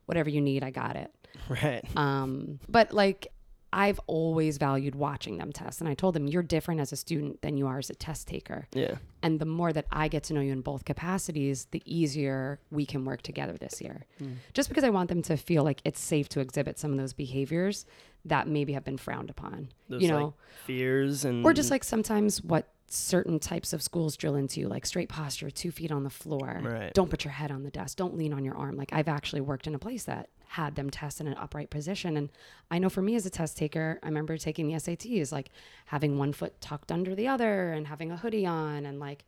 whatever 0.08 0.30
you 0.30 0.42
need, 0.42 0.64
I 0.64 0.72
got 0.72 0.96
it. 0.96 1.14
Right. 1.50 1.84
Um, 1.96 2.60
but 2.68 2.94
like 2.94 3.32
I've 3.74 4.00
always 4.08 4.58
valued 4.58 4.96
watching 4.96 5.38
them 5.38 5.52
test. 5.52 5.82
And 5.82 5.90
I 5.90 5.94
told 5.94 6.16
them, 6.16 6.28
you're 6.28 6.44
different 6.44 6.80
as 6.80 6.92
a 6.94 6.96
student 6.96 7.42
than 7.42 7.58
you 7.58 7.68
are 7.68 7.80
as 7.80 7.90
a 7.90 7.96
test 7.96 8.28
taker. 8.28 8.68
Yeah. 8.74 8.96
And 9.22 9.40
the 9.40 9.46
more 9.46 9.74
that 9.74 9.86
I 9.92 10.08
get 10.08 10.24
to 10.26 10.34
know 10.34 10.42
you 10.42 10.54
in 10.54 10.62
both 10.62 10.86
capacities, 10.86 11.68
the 11.72 11.82
easier 11.86 12.60
we 12.72 12.86
can 12.86 13.04
work 13.04 13.22
together 13.22 13.54
this 13.54 13.82
year. 13.82 14.06
Just 14.54 14.70
because 14.70 14.84
I 14.84 14.90
want 14.90 15.10
them 15.10 15.22
to 15.24 15.36
feel 15.36 15.64
like 15.64 15.82
it's 15.84 16.00
safe 16.00 16.30
to 16.30 16.40
exhibit 16.40 16.80
some 16.80 16.92
of 16.92 16.98
those 16.98 17.14
behaviors 17.14 17.86
that 18.26 18.48
maybe 18.48 18.74
have 18.74 18.86
been 18.86 18.98
frowned 18.98 19.30
upon. 19.30 19.70
Those, 19.90 20.02
you 20.02 20.10
like, 20.10 20.20
know, 20.20 20.34
fears 20.66 21.26
and 21.26 21.46
or 21.46 21.54
just 21.54 21.70
like 21.70 21.84
sometimes 21.84 22.42
what 22.42 22.70
certain 22.88 23.38
types 23.38 23.74
of 23.74 23.82
schools 23.82 24.16
drill 24.16 24.36
into 24.36 24.62
you, 24.62 24.70
like 24.70 24.86
straight 24.86 25.10
posture, 25.10 25.50
two 25.50 25.72
feet 25.72 25.92
on 25.92 26.04
the 26.04 26.10
floor. 26.10 26.62
Right. 26.64 26.94
Don't 26.94 27.10
put 27.10 27.26
your 27.26 27.34
head 27.34 27.52
on 27.52 27.64
the 27.64 27.72
desk. 27.72 27.98
Don't 27.98 28.16
lean 28.18 28.34
on 28.34 28.46
your 28.46 28.56
arm. 28.56 28.78
Like 28.78 28.94
I've 28.94 29.10
actually 29.10 29.42
worked 29.42 29.68
in 29.68 29.76
a 29.76 29.80
place 29.80 30.06
that 30.06 30.30
had 30.48 30.76
them 30.76 30.90
test 30.90 31.20
in 31.20 31.28
an 31.28 31.36
upright 31.36 31.70
position. 31.70 32.18
And 32.18 32.30
I 32.72 32.80
know 32.80 32.90
for 32.90 33.02
me 33.02 33.16
as 33.16 33.26
a 33.26 33.30
test 33.30 33.58
taker, 33.58 34.00
I 34.02 34.08
remember 34.08 34.38
taking 34.38 34.68
the 34.68 34.76
SATs, 34.76 35.32
like 35.32 35.50
having 35.86 36.18
one 36.18 36.34
foot 36.34 36.60
tucked 36.62 36.92
under 36.92 37.16
the 37.16 37.28
other 37.28 37.74
and 37.74 37.88
having 37.88 38.12
a 38.12 38.18
hoodie 38.18 38.46
on 38.46 38.86
and 38.86 39.00
like, 39.00 39.26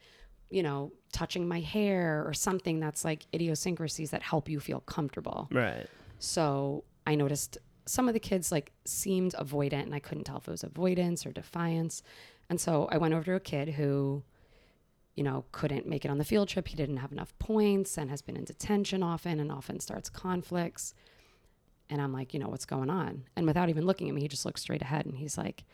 you 0.50 0.64
know, 0.64 0.92
touching 1.12 1.48
my 1.48 1.60
hair 1.60 2.24
or 2.26 2.34
something 2.34 2.80
that's 2.80 3.04
like 3.06 3.26
idiosyncrasies 3.34 4.12
that 4.12 4.24
help 4.24 4.50
you 4.50 4.60
feel 4.60 4.80
comfortable. 4.82 5.48
right. 5.52 5.88
So 6.20 6.84
I 7.06 7.16
noticed 7.16 7.58
some 7.86 8.08
of 8.08 8.14
the 8.14 8.20
kids 8.20 8.52
like 8.52 8.72
seemed 8.86 9.34
avoidant 9.34 9.84
and 9.84 9.96
I 9.96 10.00
couldn't 10.00 10.26
tell 10.26 10.38
if 10.38 10.48
it 10.48 10.52
was 10.52 10.64
avoidance 10.64 11.26
or 11.26 11.32
defiance. 11.32 12.04
And 12.50 12.60
so 12.60 12.88
I 12.92 12.98
went 12.98 13.14
over 13.14 13.24
to 13.24 13.34
a 13.36 13.40
kid 13.40 13.70
who, 13.70 14.24
you 15.16 15.24
know, 15.24 15.46
couldn't 15.52 15.86
make 15.88 16.06
it 16.06 16.12
on 16.12 16.18
the 16.18 16.24
field 16.24 16.48
trip. 16.48 16.68
He 16.68 16.76
didn't 16.76 16.98
have 16.98 17.12
enough 17.12 17.38
points 17.40 17.98
and 17.98 18.10
has 18.10 18.22
been 18.22 18.38
in 18.38 18.46
detention 18.46 19.04
often 19.04 19.40
and 19.40 19.52
often 19.52 19.80
starts 19.80 20.10
conflicts. 20.10 20.94
And 21.90 22.02
I'm 22.02 22.14
like, 22.14 22.34
you 22.34 22.40
know, 22.40 22.48
what's 22.50 22.66
going 22.66 22.90
on? 22.90 23.24
And 23.36 23.46
without 23.48 23.70
even 23.70 23.86
looking 23.86 24.08
at 24.10 24.16
me, 24.16 24.22
he 24.22 24.28
just 24.28 24.46
looks 24.46 24.62
straight 24.62 24.82
ahead 24.82 25.06
and 25.06 25.18
he's 25.18 25.38
like, 25.38 25.66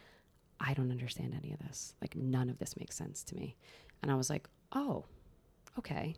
I 0.59 0.73
don't 0.73 0.89
understand 0.91 1.35
any 1.37 1.51
of 1.53 1.59
this. 1.59 1.93
Like, 2.01 2.15
none 2.15 2.49
of 2.49 2.57
this 2.57 2.77
makes 2.77 2.95
sense 2.95 3.23
to 3.25 3.35
me. 3.35 3.55
And 4.01 4.09
I 4.11 4.15
was 4.15 4.29
like, 4.29 4.47
oh, 4.71 5.05
okay. 5.77 6.15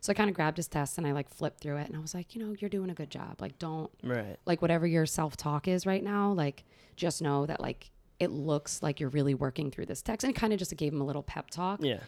So 0.00 0.10
I 0.10 0.14
kind 0.14 0.28
of 0.28 0.34
grabbed 0.36 0.58
his 0.58 0.68
test 0.68 0.98
and 0.98 1.06
I 1.06 1.12
like 1.12 1.30
flipped 1.30 1.60
through 1.60 1.76
it 1.78 1.86
and 1.86 1.96
I 1.96 2.00
was 2.00 2.12
like, 2.14 2.34
you 2.34 2.44
know, 2.44 2.54
you're 2.58 2.68
doing 2.68 2.90
a 2.90 2.94
good 2.94 3.10
job. 3.10 3.40
Like, 3.40 3.58
don't, 3.58 3.90
Right. 4.02 4.36
like, 4.46 4.60
whatever 4.60 4.86
your 4.86 5.06
self 5.06 5.36
talk 5.36 5.66
is 5.66 5.86
right 5.86 6.02
now, 6.04 6.32
like, 6.32 6.64
just 6.96 7.22
know 7.22 7.46
that, 7.46 7.60
like, 7.60 7.90
it 8.20 8.30
looks 8.30 8.82
like 8.82 9.00
you're 9.00 9.08
really 9.08 9.34
working 9.34 9.70
through 9.70 9.86
this 9.86 10.02
text. 10.02 10.24
And 10.24 10.36
it 10.36 10.38
kind 10.38 10.52
of 10.52 10.58
just 10.58 10.76
gave 10.76 10.92
him 10.92 11.00
a 11.00 11.04
little 11.04 11.22
pep 11.22 11.48
talk. 11.50 11.80
Yeah. 11.82 12.00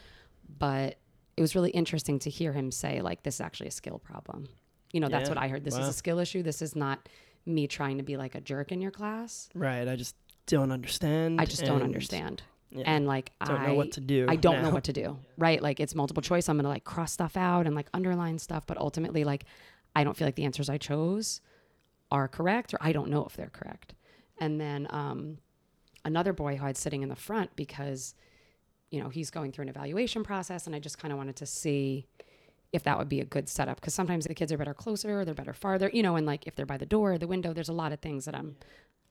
But 0.59 0.99
it 1.37 1.41
was 1.41 1.55
really 1.55 1.71
interesting 1.71 2.19
to 2.21 2.31
hear 2.31 2.53
him 2.53 2.71
say, 2.71 3.01
like, 3.01 3.23
this 3.23 3.35
is 3.37 3.41
actually 3.41 3.69
a 3.69 3.73
skill 3.73 3.99
problem. 3.99 4.47
You 4.93 5.01
know, 5.01 5.09
that's 5.09 5.25
Yeah. 5.29 5.35
what 5.35 5.39
I 5.39 5.49
heard. 5.49 5.65
This 5.65 5.77
is 5.77 5.89
a 5.89 5.93
skill 5.93 6.19
issue. 6.21 6.43
This 6.43 6.63
is 6.63 6.77
not 6.77 7.09
me 7.47 7.67
trying 7.67 7.99
to 7.99 8.05
be 8.05 8.17
like 8.17 8.35
a 8.35 8.41
jerk 8.41 8.71
in 8.73 8.81
your 8.81 8.93
class. 8.93 9.49
Right. 9.55 9.87
I 9.89 9.97
just 9.97 10.15
don't 10.47 10.71
understand. 10.71 11.41
I 11.41 11.45
just 11.45 11.65
don't 11.65 11.83
understand. 11.83 12.43
Yeah. 12.71 12.85
And 12.87 13.07
like, 13.07 13.33
I 13.41 13.47
don't 13.47 13.63
know 13.67 13.75
what 13.75 13.93
to 13.93 14.01
do. 14.01 14.27
I 14.29 14.37
don't 14.37 14.63
know 14.63 14.71
what 14.71 14.85
to 14.85 14.93
do. 14.93 15.19
Right? 15.37 15.61
Like 15.63 15.79
it's 15.81 15.95
multiple 15.95 16.23
choice. 16.23 16.49
I'm 16.49 16.57
gonna 16.57 16.69
like 16.69 16.85
cross 16.85 17.13
stuff 17.13 17.37
out 17.37 17.67
and 17.67 17.75
like 17.75 17.89
underline 17.93 18.39
stuff, 18.39 18.67
but 18.67 18.79
ultimately, 18.79 19.25
like, 19.25 19.45
I 19.97 20.05
don't 20.05 20.17
feel 20.17 20.27
like 20.27 20.35
the 20.37 20.45
answers 20.45 20.69
I 20.69 20.79
chose 20.79 21.41
are 22.11 22.27
correct 22.29 22.75
or 22.75 22.79
I 22.81 22.93
don't 22.93 23.11
know 23.11 23.25
if 23.25 23.37
they're 23.37 23.51
correct. 23.51 23.95
And 24.39 24.61
then 24.61 24.87
um, 24.91 25.39
another 26.05 26.33
boy 26.33 26.57
who 26.57 26.67
I'd 26.67 26.77
sitting 26.77 27.03
in 27.03 27.09
the 27.09 27.17
front 27.17 27.55
because, 27.57 28.15
you 28.91 29.03
know, 29.03 29.09
he's 29.09 29.31
going 29.31 29.53
through 29.53 29.65
an 29.65 29.69
evaluation 29.69 30.23
process, 30.23 30.67
and 30.67 30.75
I 30.75 30.79
just 30.79 30.99
kind 30.99 31.13
of 31.13 31.19
wanted 31.19 31.37
to 31.37 31.47
see 31.47 32.07
if 32.73 32.83
that 32.85 32.99
would 32.99 33.09
be 33.09 33.21
a 33.21 33.25
good 33.25 33.49
setup 33.49 33.81
because 33.81 33.95
sometimes 33.95 34.25
the 34.25 34.35
kids 34.35 34.53
are 34.53 34.59
better 34.59 34.75
closer, 34.75 35.25
they're 35.25 35.35
better 35.35 35.53
farther, 35.53 35.91
you 35.93 36.03
know, 36.03 36.17
and 36.17 36.27
like 36.27 36.47
if 36.47 36.57
they're 36.57 36.67
by 36.67 36.77
the 36.77 36.87
door, 36.87 37.19
the 37.19 37.27
window, 37.27 37.53
there's 37.53 37.69
a 37.69 37.73
lot 37.73 37.93
of 37.93 38.01
things 38.01 38.25
that 38.25 38.35
I'm, 38.35 38.57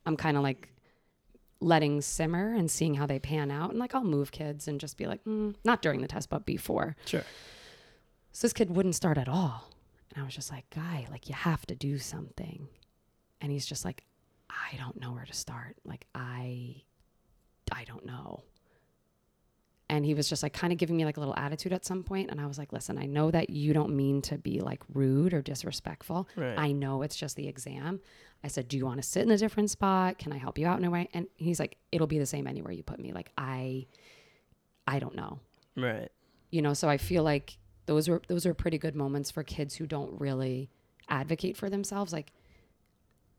I'm 0.06 0.18
kind 0.18 0.36
of 0.36 0.44
like 0.44 0.70
letting 1.62 2.02
simmer 2.02 2.54
and 2.54 2.70
seeing 2.70 2.96
how 2.96 3.06
they 3.06 3.20
pan 3.20 3.52
out, 3.52 3.70
and 3.70 3.80
like 3.80 3.96
I'll 3.96 4.04
move 4.04 4.32
kids 4.32 4.68
and 4.68 4.80
just 4.80 4.98
be 4.98 5.06
like, 5.06 5.24
mm, 5.24 5.56
not 5.64 5.82
during 5.82 6.02
the 6.02 6.08
test, 6.08 6.30
but 6.30 6.46
before. 6.46 6.96
Sure. 7.06 7.24
So 8.34 8.46
this 8.48 8.54
kid 8.54 8.76
wouldn't 8.76 8.96
start 8.96 9.18
at 9.18 9.30
all. 9.30 9.70
And 10.14 10.22
I 10.22 10.26
was 10.26 10.36
just 10.36 10.52
like, 10.52 10.70
guy, 10.70 11.08
like 11.10 11.30
you 11.30 11.36
have 11.36 11.66
to 11.68 11.76
do 11.76 11.98
something. 11.98 12.68
And 13.42 13.52
he's 13.52 13.66
just 13.66 13.86
like, 13.86 14.04
I 14.50 14.78
don't 14.78 15.00
know 15.00 15.14
where 15.14 15.26
to 15.26 15.34
start. 15.34 15.78
Like 15.84 16.06
I 16.14 16.84
I 17.72 17.84
don't 17.86 18.06
know. 18.06 18.44
And 19.94 20.04
he 20.04 20.16
was 20.16 20.28
just 20.28 20.42
like 20.42 20.54
kind 20.54 20.74
of 20.74 20.80
giving 20.80 20.98
me 20.98 21.06
like 21.06 21.18
a 21.18 21.20
little 21.20 21.36
attitude 21.38 21.72
at 21.72 21.86
some 21.86 22.02
point 22.04 22.32
and 22.32 22.42
I 22.42 22.48
was 22.48 22.58
like, 22.58 22.74
"Listen, 22.74 22.98
I 22.98 23.06
know 23.06 23.30
that 23.30 23.52
you 23.52 23.74
don't 23.74 23.96
mean 23.96 24.24
to 24.24 24.40
be 24.40 24.60
like 24.60 24.82
rude 24.92 25.34
or 25.36 25.42
disrespectful. 25.44 26.28
Right. 26.36 26.58
I 26.58 26.72
know 26.72 27.04
it's 27.04 27.16
just 27.16 27.36
the 27.36 27.48
exam." 27.48 28.00
I 28.44 28.48
said, 28.48 28.68
"Do 28.68 28.76
you 28.76 28.86
want 28.86 28.98
to 29.04 29.08
sit 29.08 29.22
in 29.22 29.30
a 29.32 29.38
different 29.38 29.70
spot? 29.70 30.18
Can 30.18 30.34
I 30.34 30.38
help 30.38 30.58
you 30.58 30.66
out 30.66 30.80
in 30.80 30.86
a 30.86 30.90
way?" 30.90 31.10
And 31.14 31.28
he's 31.36 31.60
like, 31.60 31.78
"It'll 31.92 32.08
be 32.08 32.18
the 32.18 32.26
same 32.26 32.48
anywhere 32.48 32.74
you 32.74 32.82
put 32.82 33.00
me. 33.00 33.14
Like 33.14 33.30
I 33.38 33.86
I 34.88 34.98
don't 35.00 35.16
know." 35.16 35.40
right. 35.78 36.10
you 36.50 36.62
know 36.62 36.74
so 36.74 36.88
i 36.90 36.98
feel 36.98 37.24
like 37.24 37.58
those 37.86 38.08
are 38.10 38.22
those 38.28 38.46
are 38.46 38.54
pretty 38.54 38.78
good 38.78 38.96
moments 38.96 39.32
for 39.32 39.44
kids 39.44 39.76
who 39.76 39.86
don't 39.88 40.20
really 40.20 40.70
advocate 41.10 41.56
for 41.58 41.70
themselves 41.70 42.14
like 42.14 42.32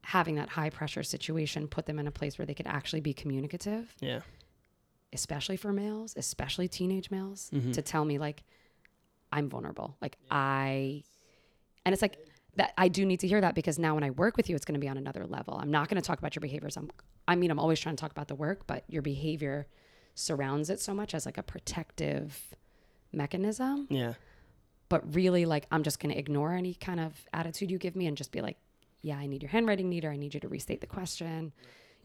having 0.03 0.35
that 0.35 0.49
high 0.51 0.71
pressure 0.71 1.03
situation 1.03 1.67
put 1.67 1.87
them 1.87 1.99
in 1.99 2.07
a 2.07 2.11
place 2.11 2.39
where 2.39 2.47
they 2.47 2.55
could 2.55 2.67
actually 2.67 3.01
be 3.01 3.13
communicative 3.15 3.95
Yeah. 4.01 4.21
Especially 5.15 5.57
for 5.57 5.73
males 5.73 6.15
especially 6.17 6.69
teenage 6.69 7.11
males 7.11 7.51
Mhm. 7.55 7.73
to 7.73 7.83
tell 7.83 8.05
me 8.05 8.19
like 8.19 8.43
i'm 9.33 9.49
vulnerable. 9.49 9.97
Like 10.03 10.17
i 10.31 11.03
and 11.85 11.93
it's 11.93 12.03
like 12.03 12.19
that 12.57 12.73
i 12.79 12.87
do 12.89 13.05
need 13.05 13.21
to 13.21 13.27
hear 13.29 13.41
that 13.41 13.55
because 13.55 13.79
now 13.79 13.95
when 13.95 14.05
i 14.05 14.11
work 14.11 14.37
with 14.37 14.49
you 14.49 14.55
it's 14.57 14.65
going 14.65 14.75
to 14.75 14.81
be 14.81 14.89
on 14.89 14.97
another 14.99 15.27
level. 15.27 15.55
I'm 15.61 15.71
not 15.71 15.89
going 15.89 16.01
to 16.01 16.07
talk 16.07 16.19
about 16.19 16.35
your 16.37 16.41
behaviors. 16.41 16.77
I'm 16.77 16.91
i 17.27 17.35
mean 17.37 17.51
i'm 17.51 17.59
always 17.59 17.81
trying 17.81 17.97
to 17.97 18.01
talk 18.01 18.11
about 18.13 18.29
the 18.29 18.35
work 18.35 18.67
but 18.67 18.85
your 18.89 19.03
behavior 19.03 19.67
surrounds 20.15 20.71
it 20.71 20.79
so 20.81 20.95
much 20.95 21.15
as 21.15 21.27
like 21.27 21.39
a 21.39 21.43
protective 21.43 22.55
mechanism. 23.13 23.87
Yeah. 23.91 24.15
but 24.89 25.15
really 25.15 25.45
like 25.47 25.67
i'm 25.71 25.83
just 25.83 25.99
going 26.01 26.13
to 26.13 26.19
ignore 26.19 26.53
any 26.53 26.75
kind 26.75 27.01
of 27.01 27.13
attitude 27.33 27.71
you 27.71 27.79
give 27.79 27.97
me 27.97 28.07
and 28.07 28.17
just 28.17 28.33
be 28.33 28.41
like 28.41 28.57
yeah 29.03 29.17
i 29.19 29.27
need 29.27 29.43
your 29.43 29.51
handwriting 29.51 29.89
neater. 29.89 30.11
I 30.11 30.17
need 30.17 30.35
you 30.35 30.41
to 30.41 30.49
restate 30.49 30.81
the 30.81 30.87
question 30.87 31.53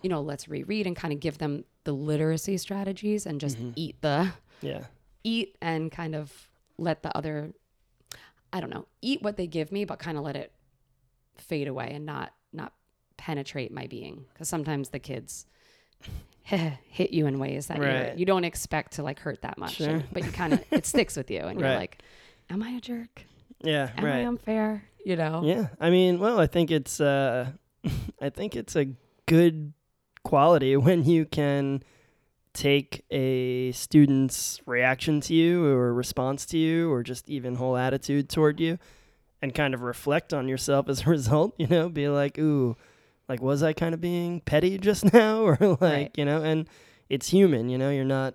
you 0.01 0.10
know 0.10 0.22
let's 0.22 0.48
reread 0.48 0.88
and 0.88 0.96
kind 0.96 1.13
of 1.13 1.20
give 1.20 1.38
them 1.38 1.63
the 1.84 1.91
literacy 1.94 2.58
strategies 2.58 3.25
and 3.25 3.39
just 3.41 3.58
eat 3.75 4.01
the 4.01 4.32
Yeah. 4.62 4.84
eat 5.24 5.58
and 5.62 5.91
kind 5.91 6.15
of 6.15 6.32
let 6.77 7.03
the 7.03 7.15
other 7.18 7.53
i 8.53 8.60
don't 8.62 8.70
know 8.70 8.86
eat 9.01 9.22
what 9.22 9.38
they 9.38 9.48
give 9.48 9.72
me 9.72 9.86
but 9.86 10.00
kind 10.00 10.18
of 10.18 10.24
let 10.24 10.36
it 10.36 10.51
fade 11.38 11.68
away 11.68 11.91
and 11.94 12.06
not 12.06 12.34
not 12.53 12.74
penetrate 13.18 13.72
my 13.72 13.88
being 13.88 14.25
because 14.34 14.48
sometimes 14.50 14.89
the 14.89 15.00
kids 15.00 15.46
hit 16.44 17.12
you 17.12 17.27
in 17.27 17.38
ways 17.39 17.68
that 17.68 17.79
Right. 17.79 18.18
you 18.18 18.25
don't 18.25 18.44
expect 18.44 18.94
to 18.94 19.03
like 19.03 19.20
hurt 19.20 19.41
that 19.41 19.58
much 19.58 19.75
Sure. 19.75 19.89
and- 19.89 20.03
but 20.12 20.25
you 20.25 20.32
kind 20.32 20.53
of 20.53 20.63
it 20.72 20.86
sticks 20.86 21.15
with 21.15 21.29
you 21.29 21.39
and 21.41 21.62
Right. 21.62 21.70
you're 21.70 21.77
like 21.79 22.01
am 22.50 22.63
i 22.63 22.70
a 22.72 22.79
jerk 22.82 23.25
Yeah. 23.62 23.91
am 23.98 24.06
right. 24.06 24.15
i 24.22 24.25
unfair 24.25 24.84
you 25.06 25.15
know 25.15 25.41
Yeah, 25.46 25.68
I 25.79 25.89
mean, 25.91 26.20
well, 26.20 26.39
I 26.39 26.48
think 26.48 26.72
it's 26.72 27.00
uh, 27.00 27.51
I 28.22 28.29
think 28.29 28.56
it's 28.58 28.75
a 28.75 28.88
good 29.27 29.72
quality 30.24 30.76
when 30.88 31.04
you 31.04 31.26
can 31.26 31.84
take 32.54 33.06
a 33.12 33.72
student's 33.74 34.60
reaction 34.66 35.22
to 35.22 35.34
you 35.34 35.64
or 35.66 35.94
response 35.94 36.46
to 36.48 36.58
you 36.58 36.92
or 36.92 37.04
just 37.04 37.30
even 37.30 37.56
whole 37.56 37.78
attitude 37.78 38.28
toward 38.30 38.60
you 38.60 38.78
and 39.42 39.54
kind 39.54 39.74
of 39.74 39.82
reflect 39.82 40.34
on 40.34 40.48
yourself 40.48 40.90
as 40.90 41.06
a 41.06 41.10
result, 41.10 41.54
you 41.58 41.68
know, 41.68 41.88
be 41.90 42.10
like, 42.10 42.38
"Ooh, 42.40 42.76
like 43.30 43.42
was 43.42 43.64
I 43.64 43.74
kind 43.74 43.94
of 43.94 44.02
being 44.02 44.42
petty 44.42 44.78
just 44.90 45.14
now?" 45.14 45.42
or 45.44 45.58
like, 45.62 45.80
Right. 45.82 46.12
you 46.18 46.26
know, 46.26 46.44
and 46.44 46.68
it's 47.08 47.30
human, 47.30 47.70
you 47.70 47.78
know, 47.78 47.90
you're 47.92 48.04
not 48.04 48.34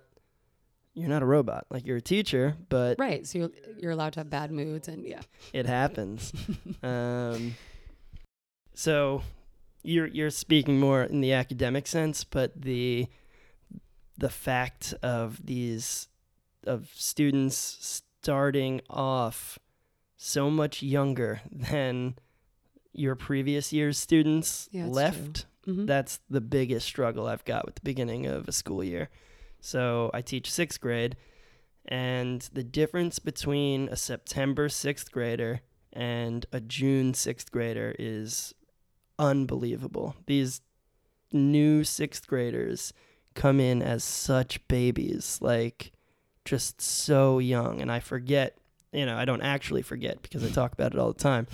you're 0.97 1.09
not 1.09 1.21
a 1.21 1.25
robot. 1.25 1.65
Like 1.69 1.85
you're 1.85 1.97
a 1.97 2.01
teacher, 2.01 2.55
but 2.69 2.95
right 2.97 3.27
so 3.27 3.37
you're, 3.37 3.49
you're 3.77 3.91
allowed 3.91 4.13
to 4.13 4.21
have 4.21 4.29
bad 4.29 4.49
moods 4.49 4.87
and 4.87 5.05
yeah 5.05 5.21
it 5.53 5.65
happens. 5.65 6.31
um, 6.83 7.53
so 8.73 9.21
you're 9.85 10.07
you're 10.07 10.29
speaking 10.31 10.79
more 10.79 11.03
in 11.03 11.21
the 11.21 11.33
academic 11.33 11.87
sense, 11.87 12.23
but 12.23 12.61
the 12.61 13.07
the 14.17 14.29
fact 14.29 14.93
of 15.03 15.45
these 15.45 16.07
of 16.65 16.89
students 16.95 18.03
starting 18.21 18.81
off 18.89 19.59
so 20.17 20.49
much 20.49 20.81
younger 20.81 21.41
than 21.51 22.15
your 22.93 23.15
previous 23.15 23.71
year's 23.73 23.97
students 23.99 24.67
Yeah, 24.71 24.87
left 24.87 25.45
Mhm. 25.67 25.85
that's 25.85 26.19
the 26.29 26.41
biggest 26.41 26.85
struggle 26.87 27.27
I've 27.27 27.43
got 27.45 27.65
with 27.65 27.75
the 27.75 27.81
beginning 27.81 28.25
of 28.25 28.47
a 28.47 28.51
school 28.51 28.83
year. 28.83 29.09
So 29.59 30.09
I 30.13 30.21
teach 30.21 30.51
sixth 30.51 30.79
grade, 30.79 31.17
and 31.85 32.41
the 32.53 32.63
difference 32.63 33.19
between 33.19 33.89
a 33.89 33.95
September 33.95 34.69
sixth 34.69 35.11
grader 35.11 35.61
and 35.91 36.45
a 36.51 36.59
June 36.61 37.13
sixth 37.13 37.51
grader 37.51 37.95
is 37.99 38.53
unbelievable. 39.19 40.15
These 40.25 40.61
new 41.31 41.83
sixth 41.83 42.27
graders 42.27 42.93
come 43.33 43.59
in 43.59 43.81
as 43.81 44.03
such 44.03 44.65
babies, 44.67 45.39
like 45.41 45.91
just 46.45 46.81
so 46.81 47.39
young. 47.39 47.81
And 47.81 47.91
I 47.91 47.99
forget, 47.99 48.57
you 48.91 49.05
know, 49.05 49.17
I 49.17 49.25
don't 49.25 49.41
actually 49.41 49.81
forget 49.81 50.21
because 50.21 50.43
I 50.43 50.49
talk 50.49 50.73
about 50.73 50.93
it 50.93 50.99
all 50.99 51.11
the 51.11 51.19
time, 51.19 51.47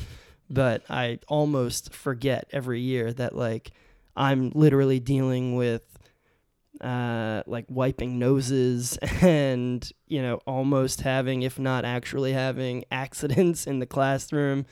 but 0.50 0.84
I 0.90 1.20
almost 1.28 1.94
forget 1.94 2.48
every 2.52 2.82
year 2.82 3.12
that, 3.14 3.36
like, 3.36 3.72
I'm 4.16 4.52
literally 4.54 5.00
dealing 5.00 5.56
with 5.56 5.84
uh, 6.80 7.44
like 7.46 7.66
wiping 7.70 8.18
noses 8.18 8.98
and 9.22 9.92
you 10.08 10.22
know 10.22 10.42
almost 10.48 11.02
having, 11.02 11.44
if 11.44 11.60
not 11.60 11.86
actually 11.86 12.34
having, 12.34 12.84
accidents 12.92 13.68
in 13.68 13.80
the 13.80 13.86
classroom, 13.86 14.66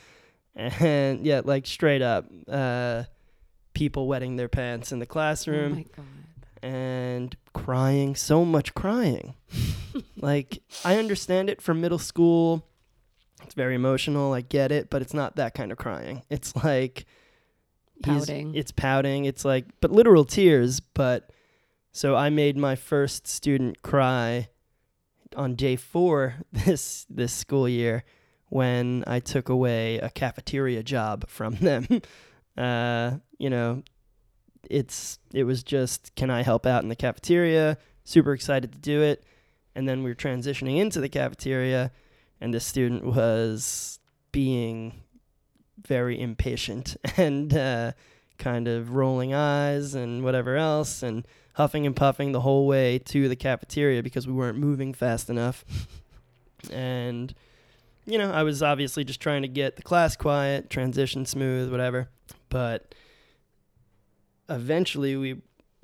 and 0.56 1.26
yeah, 1.26 1.42
like 1.44 1.66
straight 1.66 2.02
up, 2.02 2.26
uh, 2.48 3.04
people 3.74 4.08
wetting 4.08 4.36
their 4.36 4.50
pants 4.50 4.92
in 4.92 5.00
the 5.00 5.06
oh 5.06 5.10
classroom 5.10 5.76
my 5.76 5.86
god 5.96 6.06
and 6.62 7.38
crying, 7.54 8.16
so 8.16 8.44
much 8.44 8.74
crying. 8.74 9.36
like 10.18 10.62
I 10.84 10.98
understand 10.98 11.50
it 11.50 11.62
from 11.62 11.82
middle 11.82 12.00
school. 12.00 12.66
It's 13.44 13.54
very 13.54 13.76
emotional. 13.76 14.34
I 14.34 14.42
get 14.42 14.72
it, 14.72 14.90
but 14.90 15.02
it's 15.02 15.14
not 15.14 15.38
that 15.38 15.54
kind 15.54 15.72
of 15.72 15.78
crying. 15.78 16.24
It's 16.30 16.56
like 16.56 17.06
Pouting. 18.02 18.56
It's 18.56 18.72
pouting. 18.72 19.26
It's 19.26 19.44
like 19.44 19.66
but 19.82 19.92
literal 19.92 20.26
tears, 20.26 20.80
but 20.80 21.32
so 21.92 22.16
I 22.16 22.30
made 22.30 22.58
my 22.58 22.76
first 22.76 23.28
student 23.28 23.82
cry 23.82 24.50
on 25.36 25.56
day 25.56 25.76
4 25.76 26.36
this 26.54 27.06
this 27.10 27.34
school 27.34 27.68
year 27.68 28.04
when 28.50 29.04
I 29.08 29.20
took 29.20 29.50
away 29.50 29.98
a 30.00 30.10
cafeteria 30.10 30.84
job 30.84 31.28
from 31.30 31.56
them. 31.62 31.88
uh, 32.58 33.18
you 33.38 33.50
know, 33.50 33.84
it's 34.70 35.20
it 35.34 35.44
was 35.44 35.64
just 35.64 36.14
can 36.16 36.30
I 36.30 36.44
help 36.44 36.66
out 36.66 36.84
in 36.84 36.90
the 36.90 36.96
cafeteria? 36.96 37.78
Super 38.04 38.34
excited 38.34 38.72
to 38.74 38.80
do 38.80 39.02
it. 39.02 39.24
And 39.76 39.88
then 39.88 40.04
we 40.04 40.10
were 40.10 40.16
transitioning 40.16 40.78
into 40.78 41.00
the 41.00 41.10
cafeteria 41.10 41.92
and 42.42 42.54
the 42.54 42.60
student 42.60 43.06
was 43.06 44.00
being 44.32 45.04
very 45.86 46.20
impatient 46.20 46.98
and 47.18 47.54
uh, 47.54 47.92
kind 48.38 48.68
of 48.68 48.96
rolling 48.96 49.34
eyes 49.34 49.94
and 49.96 50.24
whatever 50.24 50.56
else 50.58 51.04
and 51.04 51.28
huffing 51.54 51.86
and 51.86 51.96
puffing 51.96 52.32
the 52.32 52.42
whole 52.42 52.68
way 52.68 53.00
to 53.00 53.28
the 53.30 53.36
cafeteria 53.36 54.02
because 54.02 54.28
we 54.28 54.34
weren't 54.34 54.58
moving 54.58 54.94
fast 54.94 55.30
enough. 55.30 55.64
and 56.72 57.34
you 58.06 58.18
know, 58.18 58.32
I 58.32 58.44
was 58.44 58.64
obviously 58.64 59.04
just 59.04 59.22
trying 59.22 59.44
to 59.44 59.48
get 59.48 59.76
the 59.76 59.82
class 59.84 60.16
quiet, 60.16 60.70
transition 60.70 61.26
smooth, 61.26 61.72
whatever. 61.72 62.10
But 62.50 62.96
eventually 64.50 65.16
we 65.16 65.42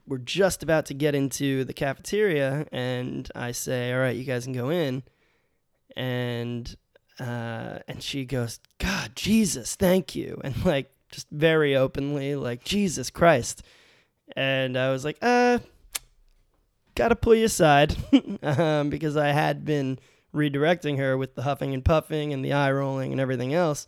were 0.08 0.18
just 0.18 0.64
about 0.64 0.86
to 0.88 0.94
get 0.94 1.16
into 1.16 1.64
the 1.64 1.74
cafeteria 1.74 2.68
and 2.72 3.30
I 3.36 3.52
say, 3.52 3.94
"All 3.94 4.00
right, 4.00 4.16
you 4.16 4.24
guys 4.24 4.44
can 4.46 4.54
go 4.54 4.70
in." 4.70 5.04
And 5.96 6.76
uh 7.20 7.80
and 7.88 8.02
she 8.02 8.26
goes, 8.26 8.60
"God, 8.80 9.16
Jesus, 9.16 9.76
thank 9.76 10.16
you." 10.16 10.40
And 10.44 10.66
like 10.66 10.92
just 11.12 11.30
very 11.30 11.76
openly 11.76 12.36
like, 12.36 12.64
"Jesus 12.64 13.10
Christ." 13.10 13.64
And 14.36 14.78
I 14.78 14.90
was 14.90 15.06
like, 15.06 15.18
"Uh, 15.22 15.60
got 16.96 17.10
to 17.10 17.16
pull 17.16 17.36
you 17.36 17.46
aside." 17.46 17.96
um 18.44 18.90
because 18.90 19.18
I 19.18 19.28
had 19.28 19.66
been 19.66 20.00
redirecting 20.36 20.98
her 20.98 21.18
with 21.18 21.36
the 21.36 21.44
huffing 21.44 21.74
and 21.74 21.84
puffing 21.84 22.34
and 22.34 22.44
the 22.44 22.54
eye 22.54 22.72
rolling 22.72 23.12
and 23.12 23.22
everything 23.22 23.54
else. 23.54 23.88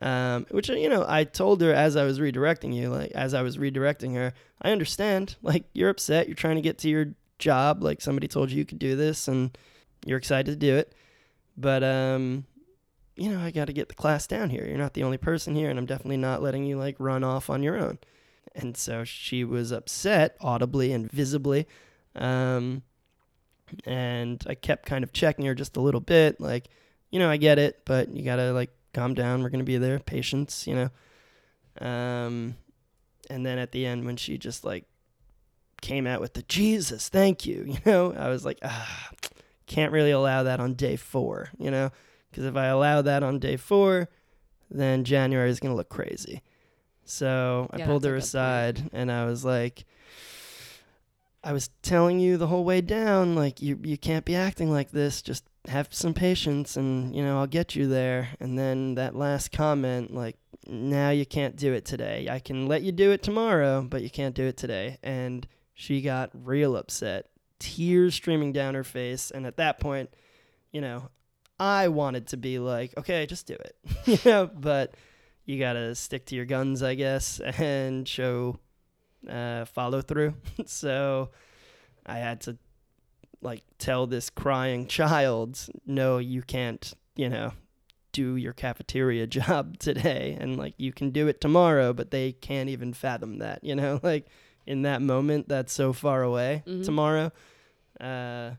Um, 0.00 0.46
which 0.50 0.68
you 0.68 0.88
know, 0.88 1.04
I 1.08 1.24
told 1.24 1.60
her 1.60 1.72
as 1.72 1.96
I 1.96 2.04
was 2.04 2.20
redirecting 2.20 2.74
you, 2.74 2.90
like 2.90 3.12
as 3.12 3.34
I 3.34 3.42
was 3.42 3.56
redirecting 3.56 4.14
her, 4.14 4.32
I 4.62 4.70
understand. 4.70 5.36
Like 5.42 5.64
you're 5.72 5.90
upset, 5.90 6.28
you're 6.28 6.36
trying 6.36 6.56
to 6.56 6.62
get 6.62 6.78
to 6.78 6.88
your 6.88 7.14
job, 7.38 7.82
like 7.82 8.00
somebody 8.00 8.28
told 8.28 8.50
you 8.50 8.58
you 8.58 8.64
could 8.64 8.78
do 8.78 8.96
this, 8.96 9.28
and 9.28 9.56
you're 10.04 10.18
excited 10.18 10.52
to 10.52 10.56
do 10.56 10.76
it. 10.76 10.94
But 11.56 11.82
um, 11.82 12.44
you 13.16 13.30
know, 13.30 13.40
I 13.40 13.50
got 13.50 13.66
to 13.66 13.72
get 13.72 13.88
the 13.88 13.94
class 13.94 14.26
down 14.26 14.50
here. 14.50 14.64
You're 14.64 14.78
not 14.78 14.94
the 14.94 15.02
only 15.02 15.18
person 15.18 15.56
here, 15.56 15.70
and 15.70 15.78
I'm 15.78 15.86
definitely 15.86 16.18
not 16.18 16.42
letting 16.42 16.64
you 16.64 16.78
like 16.78 16.96
run 16.98 17.24
off 17.24 17.50
on 17.50 17.62
your 17.62 17.76
own. 17.76 17.98
And 18.54 18.76
so 18.76 19.04
she 19.04 19.44
was 19.44 19.72
upset 19.72 20.36
audibly 20.40 20.92
and 20.92 21.10
visibly. 21.10 21.66
Um, 22.14 22.82
and 23.84 24.42
I 24.48 24.54
kept 24.54 24.86
kind 24.86 25.04
of 25.04 25.12
checking 25.12 25.44
her 25.46 25.54
just 25.54 25.76
a 25.76 25.80
little 25.80 26.00
bit, 26.00 26.40
like, 26.40 26.68
you 27.10 27.18
know, 27.18 27.30
I 27.30 27.36
get 27.36 27.58
it, 27.58 27.82
but 27.84 28.10
you 28.10 28.22
gotta 28.22 28.52
like 28.52 28.70
calm 28.92 29.14
down. 29.14 29.42
We're 29.42 29.48
gonna 29.50 29.64
be 29.64 29.78
there, 29.78 29.98
patience, 29.98 30.66
you 30.66 30.74
know. 30.74 31.86
Um, 31.86 32.56
and 33.30 33.44
then 33.46 33.58
at 33.58 33.72
the 33.72 33.86
end, 33.86 34.04
when 34.04 34.16
she 34.16 34.38
just 34.38 34.64
like 34.64 34.84
came 35.80 36.06
out 36.06 36.20
with 36.20 36.34
the 36.34 36.42
Jesus, 36.42 37.08
thank 37.08 37.46
you, 37.46 37.64
you 37.66 37.78
know, 37.86 38.12
I 38.12 38.28
was 38.28 38.44
like, 38.44 38.58
ah, 38.62 39.10
can't 39.66 39.92
really 39.92 40.10
allow 40.10 40.42
that 40.44 40.60
on 40.60 40.74
day 40.74 40.96
four, 40.96 41.50
you 41.58 41.70
know, 41.70 41.90
because 42.30 42.44
if 42.44 42.56
I 42.56 42.66
allow 42.66 43.02
that 43.02 43.22
on 43.22 43.38
day 43.38 43.56
four, 43.56 44.08
then 44.70 45.04
January 45.04 45.50
is 45.50 45.60
gonna 45.60 45.76
look 45.76 45.88
crazy. 45.88 46.42
So 47.04 47.70
I 47.72 47.82
pulled 47.82 48.04
her 48.04 48.12
point. 48.12 48.24
aside 48.24 48.90
and 48.92 49.10
I 49.10 49.24
was 49.24 49.42
like, 49.44 49.86
I 51.48 51.52
was 51.52 51.70
telling 51.80 52.20
you 52.20 52.36
the 52.36 52.48
whole 52.48 52.62
way 52.62 52.82
down, 52.82 53.34
like 53.34 53.62
you 53.62 53.80
you 53.82 53.96
can't 53.96 54.26
be 54.26 54.34
acting 54.34 54.70
like 54.70 54.90
this. 54.90 55.22
Just 55.22 55.48
have 55.66 55.88
some 55.94 56.12
patience, 56.12 56.76
and 56.76 57.16
you 57.16 57.22
know 57.24 57.38
I'll 57.38 57.46
get 57.46 57.74
you 57.74 57.88
there. 57.88 58.28
And 58.38 58.58
then 58.58 58.96
that 58.96 59.16
last 59.16 59.50
comment, 59.50 60.12
like, 60.12 60.36
now 60.66 61.08
you 61.08 61.24
can't 61.24 61.56
do 61.56 61.72
it 61.72 61.86
today. 61.86 62.28
I 62.30 62.38
can 62.38 62.66
let 62.66 62.82
you 62.82 62.92
do 62.92 63.12
it 63.12 63.22
tomorrow, 63.22 63.80
but 63.80 64.02
you 64.02 64.10
can't 64.10 64.34
do 64.34 64.44
it 64.44 64.58
today. 64.58 64.98
And 65.02 65.48
she 65.72 66.02
got 66.02 66.28
real 66.34 66.76
upset, 66.76 67.30
tears 67.58 68.14
streaming 68.14 68.52
down 68.52 68.74
her 68.74 68.84
face. 68.84 69.30
And 69.30 69.46
at 69.46 69.56
that 69.56 69.80
point, 69.80 70.10
you 70.70 70.82
know, 70.82 71.08
I 71.58 71.88
wanted 71.88 72.26
to 72.26 72.36
be 72.36 72.58
like, 72.58 72.92
okay, 72.98 73.24
just 73.24 73.46
do 73.46 73.54
it, 73.54 73.74
you 74.04 74.18
know, 74.30 74.50
but 74.52 74.96
you 75.46 75.58
gotta 75.58 75.94
stick 75.94 76.26
to 76.26 76.36
your 76.36 76.44
guns, 76.44 76.82
I 76.82 76.94
guess, 76.94 77.40
and 77.58 78.06
show 78.06 78.58
uh, 79.28 79.64
follow 79.64 80.00
through. 80.02 80.34
so 80.66 81.30
I 82.06 82.18
had 82.18 82.40
to 82.42 82.56
like 83.40 83.62
tell 83.78 84.06
this 84.06 84.30
crying 84.30 84.86
child, 84.98 85.58
no, 85.86 86.18
you 86.18 86.42
can't, 86.42 86.92
you 87.16 87.28
know, 87.28 87.52
do 88.12 88.36
your 88.36 88.52
cafeteria 88.52 89.26
job 89.38 89.78
today, 89.78 90.36
and 90.40 90.56
like 90.56 90.74
you 90.76 90.92
can 90.92 91.10
do 91.10 91.28
it 91.28 91.40
tomorrow, 91.40 91.92
but 91.92 92.10
they 92.10 92.32
can't 92.32 92.68
even 92.68 92.92
fathom 92.92 93.38
that, 93.38 93.62
you 93.64 93.74
know, 93.74 94.00
like 94.02 94.26
in 94.66 94.82
that 94.82 95.00
moment 95.00 95.48
that's 95.48 95.72
so 95.72 95.92
far 95.92 96.22
away 96.22 96.62
Mhm. 96.66 96.84
tomorrow. 96.84 97.32
Uh, 98.00 98.52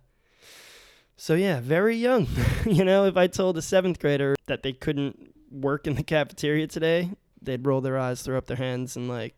so 1.17 1.33
yeah, 1.35 1.59
very 1.59 1.95
young. 1.95 2.27
you 2.65 2.83
know, 2.85 3.05
if 3.05 3.17
I 3.17 3.27
told 3.27 3.57
a 3.57 3.61
seventh 3.61 3.99
grader 3.99 4.35
that 4.47 4.63
they 4.63 4.73
couldn't 4.73 5.33
work 5.51 5.85
in 5.87 5.95
the 5.95 6.03
cafeteria 6.03 6.67
today, 6.67 7.11
they'd 7.41 7.65
roll 7.65 7.81
their 7.81 7.97
eyes, 7.97 8.21
throw 8.21 8.37
up 8.37 8.45
their 8.47 8.57
hands, 8.57 8.95
and 8.95 9.07
like 9.09 9.35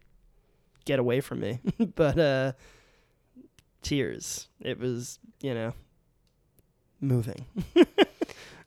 get 0.85 0.99
away 0.99 1.21
from 1.21 1.39
me. 1.39 1.59
but 1.95 2.17
uh, 2.19 2.51
tears. 3.81 4.47
It 4.59 4.79
was, 4.79 5.19
you 5.41 5.53
know, 5.53 5.73
moving. 6.99 7.45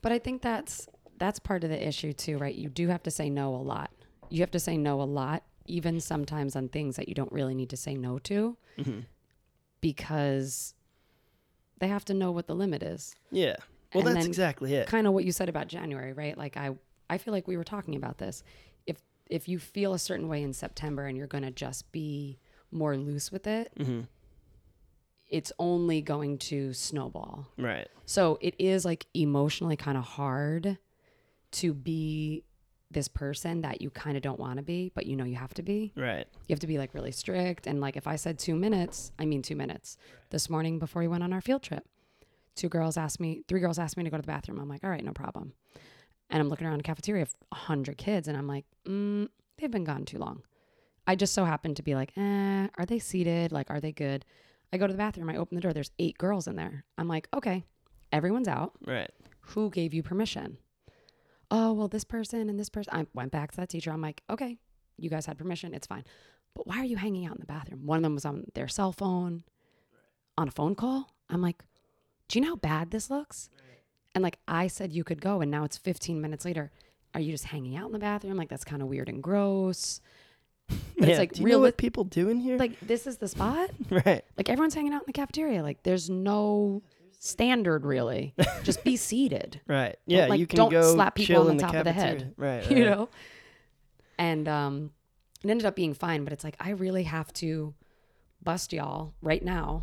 But 0.02 0.12
I 0.12 0.18
think 0.18 0.42
that's 0.42 0.86
that's 1.16 1.38
part 1.38 1.64
of 1.64 1.70
the 1.70 1.88
issue 1.88 2.12
too, 2.12 2.36
right? 2.36 2.54
You 2.54 2.68
do 2.68 2.88
have 2.88 3.02
to 3.04 3.10
say 3.10 3.30
no 3.30 3.54
a 3.54 3.56
lot. 3.56 3.90
You 4.28 4.40
have 4.40 4.50
to 4.50 4.60
say 4.60 4.76
no 4.76 5.00
a 5.00 5.04
lot, 5.04 5.44
even 5.64 5.98
sometimes 5.98 6.56
on 6.56 6.68
things 6.68 6.96
that 6.96 7.08
you 7.08 7.14
don't 7.14 7.32
really 7.32 7.54
need 7.54 7.70
to 7.70 7.76
say 7.78 7.94
no 7.94 8.18
to, 8.18 8.58
hmm 8.82 9.00
because 9.80 10.74
they 11.78 11.88
have 11.88 12.04
to 12.06 12.14
know 12.14 12.32
what 12.32 12.46
the 12.46 12.54
limit 12.54 12.82
is. 12.82 13.14
Yeah. 13.30 13.56
Well, 13.94 14.06
And 14.06 14.16
that's 14.16 14.26
exactly 14.26 14.74
it. 14.74 14.88
Kind 14.88 15.06
of 15.06 15.12
what 15.14 15.24
you 15.24 15.32
said 15.32 15.48
about 15.48 15.68
January, 15.68 16.12
right? 16.12 16.36
Like 16.36 16.58
I 16.58 16.76
I 17.08 17.16
feel 17.16 17.32
like 17.32 17.48
we 17.48 17.56
were 17.56 17.64
talking 17.64 17.96
about 17.96 18.18
this. 18.18 18.42
If 19.30 19.48
you 19.48 19.58
feel 19.58 19.94
a 19.94 19.98
certain 19.98 20.28
way 20.28 20.42
in 20.42 20.52
September 20.52 21.06
and 21.06 21.16
you're 21.16 21.26
going 21.26 21.44
to 21.44 21.50
just 21.50 21.90
be 21.92 22.38
more 22.70 22.96
loose 22.96 23.30
with 23.32 23.46
it, 23.46 23.72
hmm 23.76 24.02
it's 25.34 25.50
only 25.58 26.00
going 26.00 26.38
to 26.38 26.72
snowball. 26.72 27.46
Right. 27.58 27.88
So 28.04 28.38
it 28.40 28.54
is 28.58 28.84
like 28.84 29.06
emotionally 29.14 29.74
kind 29.74 29.96
of 29.96 30.04
hard 30.04 30.78
to 31.52 31.74
be 31.74 32.44
this 32.90 33.08
person 33.08 33.62
that 33.62 33.80
you 33.80 33.90
kind 33.90 34.16
of 34.16 34.22
don't 34.22 34.38
want 34.38 34.58
to 34.58 34.62
be, 34.62 34.92
but 34.94 35.06
you 35.06 35.16
know 35.16 35.24
you 35.24 35.34
have 35.34 35.52
to 35.54 35.62
be. 35.62 35.92
Right. 35.96 36.26
You 36.46 36.52
have 36.52 36.60
to 36.60 36.66
be 36.66 36.78
like 36.78 36.94
really 36.94 37.10
strict. 37.10 37.66
And 37.66 37.80
like 37.80 37.96
if 37.96 38.06
I 38.06 38.16
said 38.16 38.38
two 38.38 38.54
minutes, 38.54 39.10
I 39.18 39.24
mean 39.24 39.42
two 39.42 39.56
minutes. 39.56 39.96
This 40.30 40.48
morning 40.48 40.78
before 40.78 41.02
we 41.02 41.08
went 41.08 41.24
on 41.24 41.32
our 41.32 41.40
field 41.40 41.62
trip, 41.62 41.84
two 42.54 42.68
girls 42.68 42.96
asked 42.96 43.18
me, 43.18 43.42
three 43.48 43.60
girls 43.60 43.78
asked 43.78 43.96
me 43.96 44.04
to 44.04 44.10
go 44.10 44.16
to 44.16 44.22
the 44.22 44.26
bathroom. 44.28 44.60
I'm 44.60 44.68
like, 44.68 44.84
all 44.84 44.90
right, 44.90 45.04
no 45.04 45.12
problem. 45.12 45.54
And 46.30 46.40
I'm 46.40 46.48
looking 46.48 46.66
around 46.66 46.78
the 46.78 46.84
cafeteria 46.84 47.22
of 47.22 47.34
100 47.50 47.98
kids, 47.98 48.28
and 48.28 48.36
I'm 48.36 48.46
like, 48.48 48.64
mm, 48.86 49.28
they've 49.58 49.70
been 49.70 49.84
gone 49.84 50.04
too 50.04 50.18
long. 50.18 50.42
I 51.06 51.16
just 51.16 51.34
so 51.34 51.44
happened 51.44 51.76
to 51.76 51.82
be 51.82 51.94
like, 51.94 52.12
eh, 52.16 52.68
are 52.78 52.86
they 52.86 52.98
seated? 52.98 53.52
Like, 53.52 53.70
are 53.70 53.80
they 53.80 53.92
good? 53.92 54.24
I 54.72 54.78
go 54.78 54.86
to 54.86 54.92
the 54.92 54.98
bathroom, 54.98 55.28
I 55.30 55.36
open 55.36 55.54
the 55.54 55.60
door, 55.60 55.72
there's 55.72 55.90
eight 55.98 56.18
girls 56.18 56.48
in 56.48 56.56
there. 56.56 56.84
I'm 56.98 57.08
like, 57.08 57.28
okay, 57.34 57.64
everyone's 58.10 58.48
out. 58.48 58.72
Right. 58.86 59.10
Who 59.48 59.70
gave 59.70 59.92
you 59.92 60.02
permission? 60.02 60.58
Oh, 61.50 61.72
well, 61.72 61.88
this 61.88 62.04
person 62.04 62.48
and 62.48 62.58
this 62.58 62.70
person. 62.70 62.92
I 62.92 63.06
went 63.12 63.30
back 63.30 63.52
to 63.52 63.56
that 63.58 63.68
teacher. 63.68 63.92
I'm 63.92 64.00
like, 64.00 64.22
okay, 64.30 64.58
you 64.96 65.10
guys 65.10 65.26
had 65.26 65.38
permission. 65.38 65.74
It's 65.74 65.86
fine. 65.86 66.04
But 66.54 66.66
why 66.66 66.78
are 66.78 66.84
you 66.84 66.96
hanging 66.96 67.26
out 67.26 67.34
in 67.34 67.40
the 67.40 67.46
bathroom? 67.46 67.86
One 67.86 67.98
of 67.98 68.02
them 68.02 68.14
was 68.14 68.24
on 68.24 68.46
their 68.54 68.68
cell 68.68 68.92
phone, 68.92 69.44
on 70.38 70.48
a 70.48 70.52
phone 70.52 70.74
call. 70.74 71.10
I'm 71.28 71.42
like, 71.42 71.62
do 72.28 72.38
you 72.38 72.44
know 72.44 72.52
how 72.52 72.56
bad 72.56 72.90
this 72.90 73.10
looks? 73.10 73.50
And 74.14 74.22
like, 74.22 74.38
I 74.46 74.66
said 74.68 74.92
you 74.92 75.04
could 75.04 75.20
go, 75.20 75.40
and 75.40 75.50
now 75.50 75.64
it's 75.64 75.76
15 75.76 76.20
minutes 76.20 76.44
later. 76.44 76.70
Are 77.14 77.20
you 77.20 77.32
just 77.32 77.44
hanging 77.44 77.76
out 77.76 77.86
in 77.86 77.92
the 77.92 77.98
bathroom? 77.98 78.36
Like, 78.36 78.48
that's 78.48 78.64
kind 78.64 78.82
of 78.82 78.88
weird 78.88 79.08
and 79.08 79.22
gross. 79.22 80.00
But 80.96 81.08
yeah. 81.08 81.10
it's 81.10 81.18
like 81.18 81.32
Do 81.32 81.40
you 81.40 81.46
real. 81.46 81.58
know 81.58 81.62
what 81.62 81.76
people 81.76 82.04
do 82.04 82.28
in 82.30 82.38
here? 82.38 82.56
like, 82.56 82.78
this 82.80 83.06
is 83.06 83.18
the 83.18 83.28
spot? 83.28 83.68
right. 83.90 84.24
Like, 84.38 84.48
everyone's 84.48 84.74
hanging 84.74 84.94
out 84.94 85.02
in 85.02 85.06
the 85.06 85.12
cafeteria. 85.12 85.62
Like, 85.62 85.82
there's 85.82 86.08
no 86.08 86.82
standard 87.18 87.84
really. 87.84 88.32
Just 88.62 88.82
be 88.84 88.96
seated. 88.96 89.60
Right. 89.66 89.96
Yeah. 90.06 90.26
like, 90.26 90.38
you 90.40 90.46
can 90.46 90.56
don't 90.56 90.70
go 90.70 90.94
slap 90.94 91.16
people 91.16 91.48
on 91.48 91.48
the 91.48 91.54
the 91.56 91.60
top 91.62 91.74
of 91.74 91.84
the 91.84 91.92
head, 91.92 92.34
cafeteria. 92.36 92.60
Right. 92.62 92.70
you 92.70 92.84
know 92.84 93.08
and 94.18 94.48
um 94.48 94.90
it 95.42 95.50
ended 95.50 95.66
up 95.66 95.74
being 95.76 95.94
fine 95.94 96.24
but 96.24 96.32
it's 96.32 96.44
like 96.44 96.56
i 96.60 96.70
really 96.70 97.02
have 97.02 97.32
to 97.32 97.74
bust 98.42 98.72
y'all 98.72 99.12
right 99.22 99.44
now 99.44 99.82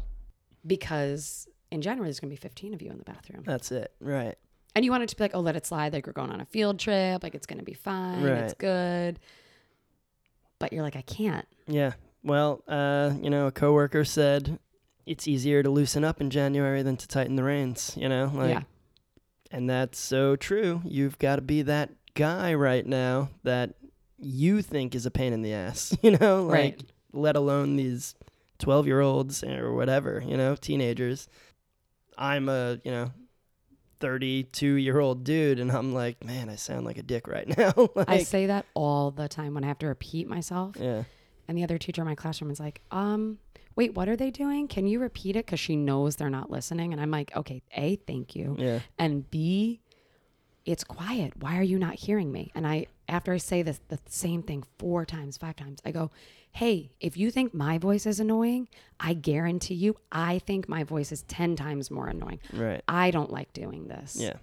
because 0.65 1.47
in 1.71 1.81
january 1.81 2.07
there's 2.07 2.19
gonna 2.19 2.29
be 2.29 2.35
15 2.35 2.73
of 2.73 2.81
you 2.81 2.89
in 2.91 2.97
the 2.97 3.03
bathroom 3.03 3.43
That's 3.45 3.71
it. 3.71 3.91
Right. 3.99 4.35
and 4.75 4.83
you 4.85 4.91
want 4.91 5.03
it 5.03 5.09
to 5.09 5.15
be 5.15 5.23
like 5.23 5.31
oh 5.35 5.39
let 5.39 5.55
it 5.55 5.65
slide 5.65 5.93
like 5.93 6.05
we're 6.07 6.13
going 6.13 6.31
on 6.31 6.41
a 6.41 6.45
field 6.45 6.79
trip 6.79 7.23
like 7.23 7.35
it's 7.35 7.45
gonna 7.47 7.63
be 7.63 7.73
fine 7.73 8.23
it's 8.25 8.53
good 8.55 9.19
but 10.59 10.71
you're 10.73 10.83
like 10.83 10.95
i 10.95 11.01
can't 11.01 11.47
Yeah. 11.67 11.93
Well, 12.23 12.63
uh, 12.67 13.13
you 13.19 13.31
know, 13.31 13.47
a 13.47 13.51
coworker 13.51 14.05
said 14.05 14.59
it's 15.07 15.27
easier 15.27 15.63
to 15.63 15.69
loosen 15.71 16.03
up 16.03 16.21
in 16.21 16.29
January 16.29 16.83
than 16.83 16.95
to 16.97 17.07
tighten 17.07 17.35
the 17.35 17.43
reins, 17.43 17.93
you 17.97 18.07
know? 18.07 18.31
Like 18.33 18.49
yeah 18.49 18.61
and 19.49 19.67
that's 19.69 19.99
so 19.99 20.35
true. 20.35 20.81
You've 20.85 21.17
got 21.17 21.37
to 21.37 21.41
be 21.41 21.63
that 21.63 21.89
guy 22.13 22.53
right 22.53 22.85
now 22.85 23.29
that 23.43 23.73
you 24.19 24.61
think 24.61 24.93
is 24.95 25.05
a 25.07 25.11
pain 25.11 25.33
in 25.33 25.41
the 25.41 25.51
ass, 25.53 25.97
you 26.03 26.15
know? 26.17 26.43
Like 26.43 26.53
right 26.53 26.83
let 27.11 27.35
alone 27.35 27.75
these 27.75 28.13
12-year-olds 28.59 29.43
or 29.43 29.73
whatever, 29.73 30.23
you 30.25 30.37
know, 30.37 30.55
teenagers. 30.55 31.27
I'm 32.17 32.49
a, 32.49 32.79
you 32.83 32.91
know, 32.91 33.11
32-year-old 33.99 35.23
dude 35.23 35.59
and 35.59 35.71
I'm 35.71 35.93
like, 35.93 36.23
man, 36.23 36.49
I 36.49 36.55
sound 36.55 36.85
like 36.85 36.97
a 36.97 37.03
dick 37.03 37.27
right 37.27 37.47
now. 37.57 37.73
like, 37.95 38.09
i 38.09 38.23
say 38.23 38.47
that 38.47 38.65
all 38.73 39.11
the 39.11 39.27
time 39.27 39.53
when 39.53 39.63
i 39.63 39.67
have 39.67 39.77
to 39.79 39.87
repeat 39.87 40.27
myself 40.27 40.75
yeah. 40.79 41.03
And 41.51 41.57
the 41.57 41.65
other 41.65 41.77
teacher 41.77 42.01
in 42.01 42.07
my 42.07 42.15
classroom 42.15 42.49
is 42.49 42.61
like, 42.61 42.79
um, 42.91 43.37
wait, 43.75 43.93
what 43.93 44.07
are 44.07 44.15
they 44.15 44.31
doing? 44.31 44.69
Can 44.69 44.87
you 44.87 44.99
repeat 44.99 45.35
it? 45.35 45.45
Because 45.45 45.59
she 45.59 45.75
knows 45.75 46.15
they're 46.15 46.29
not 46.29 46.49
listening. 46.49 46.93
And 46.93 47.01
I'm 47.01 47.11
like, 47.11 47.35
okay, 47.35 47.61
A, 47.75 47.97
thank 48.07 48.37
you. 48.37 48.55
Yeah. 48.57 48.79
And 48.97 49.29
B, 49.29 49.81
it's 50.63 50.85
quiet. 50.85 51.33
Why 51.41 51.57
are 51.57 51.63
you 51.63 51.77
not 51.77 51.95
hearing 51.95 52.31
me? 52.31 52.53
And 52.55 52.65
I, 52.65 52.85
after 53.09 53.33
I 53.33 53.37
say 53.37 53.63
this, 53.63 53.81
the 53.89 53.99
same 54.07 54.43
thing 54.43 54.63
four 54.77 55.05
times, 55.05 55.35
five 55.35 55.57
times, 55.57 55.79
I 55.83 55.91
go, 55.91 56.09
hey, 56.51 56.91
if 56.99 57.15
you 57.17 57.31
think 57.31 57.53
my 57.53 57.77
voice 57.77 58.05
is 58.05 58.19
annoying, 58.19 58.67
I 58.99 59.13
guarantee 59.13 59.73
you, 59.75 59.95
I 60.11 60.39
think 60.39 60.67
my 60.67 60.83
voice 60.83 61.11
is 61.11 61.23
10 61.23 61.55
times 61.55 61.89
more 61.89 62.07
annoying. 62.07 62.39
Right. 62.53 62.81
I 62.87 63.09
don't 63.11 63.31
like 63.31 63.53
doing 63.53 63.87
this. 63.87 64.17
Yeah. 64.19 64.33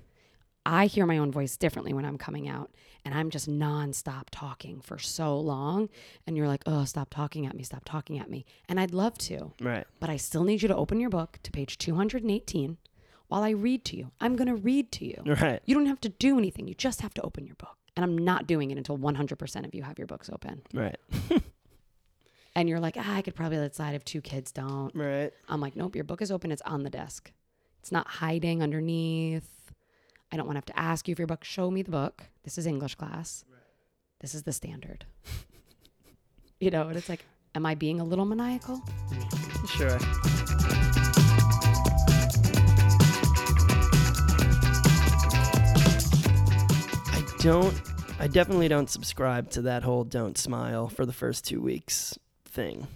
I 0.66 0.86
hear 0.86 1.06
my 1.06 1.16
own 1.18 1.30
voice 1.32 1.56
differently 1.56 1.94
when 1.94 2.04
I'm 2.04 2.18
coming 2.18 2.46
out 2.48 2.70
and 3.04 3.14
I'm 3.14 3.30
just 3.30 3.48
nonstop 3.48 4.24
talking 4.30 4.80
for 4.80 4.98
so 4.98 5.38
long. 5.38 5.88
And 6.26 6.36
you're 6.36 6.48
like, 6.48 6.62
oh, 6.66 6.84
stop 6.84 7.08
talking 7.10 7.46
at 7.46 7.54
me, 7.56 7.62
stop 7.62 7.84
talking 7.86 8.18
at 8.18 8.28
me. 8.28 8.44
And 8.68 8.78
I'd 8.78 8.92
love 8.92 9.16
to, 9.18 9.52
Right. 9.60 9.86
but 10.00 10.10
I 10.10 10.16
still 10.18 10.44
need 10.44 10.60
you 10.62 10.68
to 10.68 10.76
open 10.76 11.00
your 11.00 11.08
book 11.10 11.38
to 11.42 11.50
page 11.50 11.78
218 11.78 12.76
while 13.28 13.42
I 13.42 13.50
read 13.50 13.84
to 13.86 13.96
you. 13.96 14.10
I'm 14.20 14.36
going 14.36 14.48
to 14.48 14.56
read 14.56 14.92
to 14.92 15.06
you. 15.06 15.22
Right. 15.40 15.60
You 15.64 15.74
don't 15.74 15.86
have 15.86 16.00
to 16.02 16.08
do 16.10 16.36
anything, 16.38 16.68
you 16.68 16.74
just 16.74 17.00
have 17.02 17.14
to 17.14 17.22
open 17.22 17.46
your 17.46 17.56
book. 17.56 17.76
And 17.96 18.04
I'm 18.04 18.16
not 18.18 18.46
doing 18.46 18.70
it 18.70 18.78
until 18.78 18.96
100% 18.98 19.64
of 19.66 19.74
you 19.74 19.82
have 19.82 19.98
your 19.98 20.06
books 20.06 20.28
open. 20.32 20.62
Right. 20.74 20.96
And 22.58 22.68
you're 22.68 22.80
like, 22.80 22.96
ah, 22.98 23.14
I 23.14 23.22
could 23.22 23.36
probably 23.36 23.58
let 23.58 23.76
slide 23.76 23.94
if 23.94 24.04
two 24.04 24.20
kids 24.20 24.50
don't. 24.50 24.92
Right. 24.92 25.32
I'm 25.48 25.60
like, 25.60 25.76
nope, 25.76 25.94
your 25.94 26.02
book 26.02 26.20
is 26.20 26.32
open. 26.32 26.50
It's 26.50 26.62
on 26.62 26.82
the 26.82 26.90
desk. 26.90 27.30
It's 27.78 27.92
not 27.92 28.08
hiding 28.08 28.64
underneath. 28.64 29.70
I 30.32 30.36
don't 30.36 30.44
want 30.44 30.56
to 30.56 30.58
have 30.58 30.76
to 30.76 30.76
ask 30.76 31.06
you 31.06 31.14
for 31.14 31.22
your 31.22 31.28
book. 31.28 31.44
Show 31.44 31.70
me 31.70 31.82
the 31.82 31.92
book. 31.92 32.24
This 32.42 32.58
is 32.58 32.66
English 32.66 32.96
class. 32.96 33.44
This 34.18 34.34
is 34.34 34.42
the 34.42 34.50
standard. 34.52 35.06
you 36.60 36.72
know, 36.72 36.88
and 36.88 36.96
it's 36.96 37.08
like, 37.08 37.24
am 37.54 37.64
I 37.64 37.76
being 37.76 38.00
a 38.00 38.04
little 38.04 38.24
maniacal? 38.24 38.82
Sure. 39.68 39.96
I 47.12 47.24
don't 47.38 47.80
I 48.18 48.26
definitely 48.26 48.66
don't 48.66 48.90
subscribe 48.90 49.48
to 49.50 49.62
that 49.62 49.84
whole 49.84 50.02
don't 50.02 50.36
smile 50.36 50.88
for 50.88 51.06
the 51.06 51.12
first 51.12 51.46
2 51.46 51.60
weeks 51.60 52.18
thing. 52.48 52.86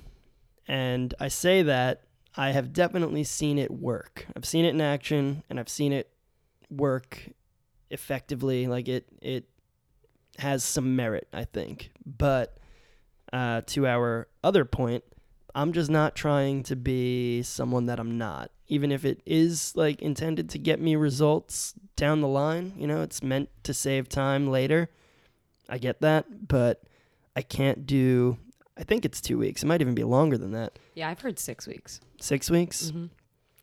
And 0.66 1.14
I 1.20 1.28
say 1.28 1.62
that 1.62 2.02
I 2.36 2.50
have 2.50 2.72
definitely 2.72 3.24
seen 3.24 3.58
it 3.58 3.70
work. 3.70 4.26
I've 4.36 4.46
seen 4.46 4.64
it 4.64 4.70
in 4.70 4.80
action 4.80 5.42
and 5.50 5.60
I've 5.60 5.68
seen 5.68 5.92
it 5.92 6.10
work 6.70 7.30
effectively 7.90 8.66
like 8.66 8.88
it 8.88 9.06
it 9.20 9.44
has 10.38 10.64
some 10.64 10.96
merit, 10.96 11.28
I 11.32 11.44
think. 11.44 11.90
But 12.06 12.56
uh, 13.32 13.62
to 13.66 13.86
our 13.86 14.28
other 14.42 14.64
point, 14.64 15.04
I'm 15.54 15.72
just 15.72 15.90
not 15.90 16.14
trying 16.14 16.62
to 16.64 16.76
be 16.76 17.42
someone 17.42 17.86
that 17.86 18.00
I'm 18.00 18.16
not. 18.16 18.50
Even 18.68 18.90
if 18.90 19.04
it 19.04 19.20
is 19.26 19.76
like 19.76 20.00
intended 20.00 20.48
to 20.50 20.58
get 20.58 20.80
me 20.80 20.96
results 20.96 21.74
down 21.96 22.22
the 22.22 22.28
line, 22.28 22.72
you 22.78 22.86
know, 22.86 23.02
it's 23.02 23.22
meant 23.22 23.50
to 23.64 23.74
save 23.74 24.08
time 24.08 24.48
later. 24.48 24.88
I 25.68 25.78
get 25.78 26.00
that, 26.00 26.48
but 26.48 26.82
I 27.36 27.42
can't 27.42 27.86
do 27.86 28.38
I 28.82 28.84
think 28.84 29.04
it's 29.04 29.20
2 29.20 29.38
weeks. 29.38 29.62
It 29.62 29.66
might 29.66 29.80
even 29.80 29.94
be 29.94 30.02
longer 30.02 30.36
than 30.36 30.50
that. 30.52 30.76
Yeah, 30.96 31.08
I've 31.08 31.20
heard 31.20 31.38
six 31.38 31.68
weeks 31.68 32.00
6 32.20 32.50
weeks? 32.50 32.90
hmm 32.90 33.06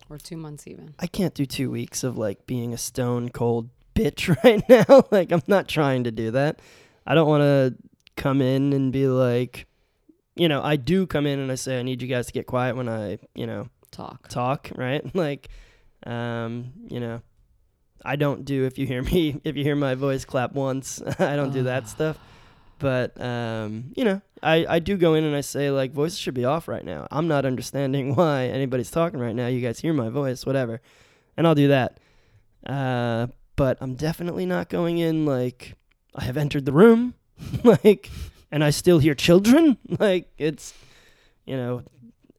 or 0.10 0.18
two 0.18 0.38
months 0.38 0.66
even. 0.66 0.96
I 0.98 1.06
can't 1.06 1.36
do 1.36 1.46
2 1.46 1.70
weeks 1.70 2.04
of 2.04 2.18
like 2.18 2.48
being 2.48 2.74
a 2.74 2.78
stone 2.78 3.30
cold 3.30 3.70
bitch 3.96 4.34
right 4.44 4.64
now. 4.70 5.04
like 5.12 5.32
I'm 5.32 5.44
not 5.46 5.68
trying 5.68 6.06
to 6.06 6.12
do 6.12 6.32
that. 6.32 6.62
I 7.06 7.14
don't 7.16 7.28
want 7.28 7.42
to 7.42 7.76
come 8.16 8.42
in 8.42 8.74
and 8.74 8.92
be 8.94 9.08
like 9.08 9.68
you 10.36 10.48
know, 10.48 10.64
I 10.64 10.78
do 10.78 11.06
come 11.06 11.26
in 11.28 11.38
and 11.40 11.52
I 11.52 11.56
say 11.56 11.78
I 11.80 11.84
need 11.84 12.02
you 12.02 12.08
guys 12.08 12.28
to 12.28 12.32
get 12.32 12.48
quiet 12.48 12.78
when 12.78 12.88
I, 12.88 13.20
you 13.36 13.46
know, 13.46 13.68
Talk. 13.92 14.30
talk, 14.30 14.72
right? 14.74 15.04
Like, 15.14 15.50
um, 16.06 16.72
you 16.88 17.02
know, 17.02 17.22
I 18.06 18.16
don't 18.16 18.46
do 18.46 18.64
if 18.64 18.78
you 18.78 18.88
hear 18.88 19.02
me, 19.04 19.42
if 19.44 19.58
you 19.58 19.66
hear 19.66 19.76
my 19.76 19.96
voice 19.96 20.24
clap 20.24 20.54
once, 20.54 21.02
I 21.20 21.36
don't 21.36 21.52
do 21.52 21.64
that 21.64 21.90
stuff. 21.90 22.18
But, 22.80 23.20
um, 23.22 23.92
you 23.96 24.06
know, 24.06 24.22
I, 24.42 24.66
I 24.68 24.80
do 24.80 24.98
go 24.98 25.14
in 25.14 25.24
and 25.26 25.36
I 25.36 25.42
say, 25.42 25.70
like, 25.70 25.92
voices 25.92 26.18
should 26.18 26.34
be 26.34 26.46
off 26.46 26.68
right 26.68 26.84
now. 26.84 27.08
I'm 27.12 27.28
not 27.28 27.46
understanding 27.46 28.16
why 28.16 28.46
anybody's 28.46 28.90
talking 28.90 29.20
right 29.20 29.36
now. 29.36 29.48
You 29.48 29.62
guys 29.62 29.80
hear 29.80 29.94
my 29.94 30.10
voice, 30.10 30.46
whatever. 30.46 30.82
And 31.38 31.46
I'll 31.46 31.56
do 31.56 31.68
that. 31.68 32.00
Uh, 32.66 33.28
but 33.56 33.78
I'm 33.82 33.96
definitely 33.96 34.46
not 34.46 34.70
going 34.70 34.98
in 34.98 35.26
like, 35.26 35.76
I 36.16 36.24
have 36.24 36.38
entered 36.38 36.66
the 36.66 36.72
room, 36.72 37.14
like, 37.64 38.10
and 38.52 38.64
I 38.64 38.70
still 38.70 39.00
hear 39.00 39.14
children. 39.14 39.78
Like, 40.00 40.32
it's, 40.38 40.74
you 41.46 41.58
know, 41.58 41.84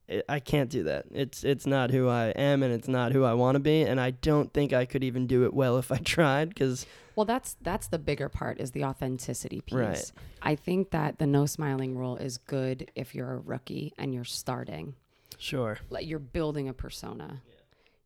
it, 0.09 0.25
I 0.29 0.41
can't 0.41 0.71
do 0.71 0.85
that. 0.85 1.07
It's 1.11 1.45
it's 1.45 1.67
not 1.67 1.91
who 1.91 2.09
I 2.09 2.27
am, 2.29 2.63
and 2.63 2.73
it's 2.73 2.89
not 2.89 3.13
who 3.13 3.25
I 3.25 3.35
want 3.35 3.57
to 3.57 3.61
be. 3.61 3.83
And 3.83 4.01
I 4.01 4.11
don't 4.11 4.53
think 4.53 4.73
I 4.73 4.85
could 4.85 5.05
even 5.05 5.27
do 5.27 5.45
it 5.45 5.53
well 5.53 5.79
if 5.79 5.93
I 5.93 5.99
tried. 5.99 6.49
Because 6.51 6.87
Well, 7.21 7.27
that's 7.27 7.59
that's 7.61 7.89
the 7.89 7.99
bigger 7.99 8.31
part 8.31 8.59
is 8.63 8.71
the 8.71 8.85
authenticity 8.87 9.61
piece. 9.61 9.75
Right. 9.77 10.13
I 10.41 10.55
think 10.55 10.89
that 10.93 11.19
the 11.19 11.27
no 11.27 11.45
smiling 11.45 11.95
rule 11.95 12.17
is 12.17 12.39
good 12.39 12.91
if 12.95 13.15
you're 13.15 13.33
a 13.33 13.39
rookie 13.39 13.93
and 13.99 14.15
you're 14.15 14.25
starting. 14.25 14.95
sure, 15.37 15.77
Like 15.91 16.07
you're 16.07 16.19
building 16.19 16.67
a 16.71 16.73
persona. 16.73 17.43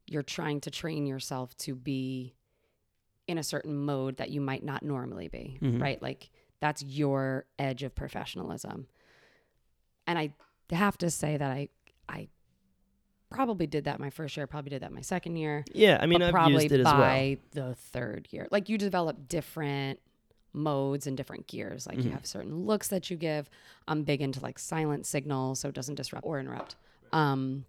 You're 0.09 0.25
trying 0.25 0.61
to 0.63 0.71
train 0.73 1.07
yourself 1.07 1.57
to 1.59 1.77
be 1.77 2.35
in 3.29 3.39
a 3.39 3.45
certain 3.45 3.77
mode 3.77 4.17
that 4.17 4.31
you 4.31 4.41
might 4.41 4.65
not 4.65 4.83
normally 4.83 5.29
be, 5.29 5.59
Mhm. 5.63 5.81
right? 5.81 6.03
Like 6.03 6.29
that's 6.59 6.83
your 6.83 7.45
edge 7.57 7.85
of 7.85 7.95
professionalism. 7.95 8.89
And 10.09 10.19
I 10.19 10.35
have 10.71 10.99
to 10.99 11.09
say 11.09 11.37
that 11.37 11.53
I 11.53 11.69
I 12.09 12.27
probably 13.31 13.67
did 13.67 13.85
that 13.85 13.99
my 14.01 14.11
first 14.11 14.37
year, 14.37 14.47
probably 14.47 14.71
did 14.71 14.83
that 14.83 14.93
my 14.93 15.01
second 15.01 15.37
year 15.37 15.65
yeah. 15.73 15.99
I 16.01 16.07
mean, 16.07 16.23
I've 16.23 16.33
probably 16.33 16.65
used 16.65 16.73
it 16.73 16.81
as 16.81 16.85
well. 16.85 16.95
by 16.97 17.39
the 17.53 17.75
third 17.75 18.29
year. 18.31 18.47
Like 18.51 18.69
you 18.69 18.79
develop 18.79 19.29
different 19.29 19.99
modes 20.53 21.07
and 21.09 21.17
different 21.17 21.47
gears. 21.49 21.87
Like 21.87 21.97
you 21.99 22.11
Mhm. 22.11 22.13
have 22.13 22.27
certain 22.27 22.65
looks 22.65 22.89
that 22.89 23.11
you 23.11 23.17
give. 23.17 23.51
I'm 23.89 24.05
big 24.05 24.21
into 24.23 24.41
like 24.41 24.59
silent 24.59 25.05
signals 25.07 25.59
so 25.61 25.69
it 25.69 25.75
doesn't 25.75 25.97
disrupt 25.97 26.25
or 26.27 26.39
interrupt. 26.39 26.77
Um, 27.13 27.65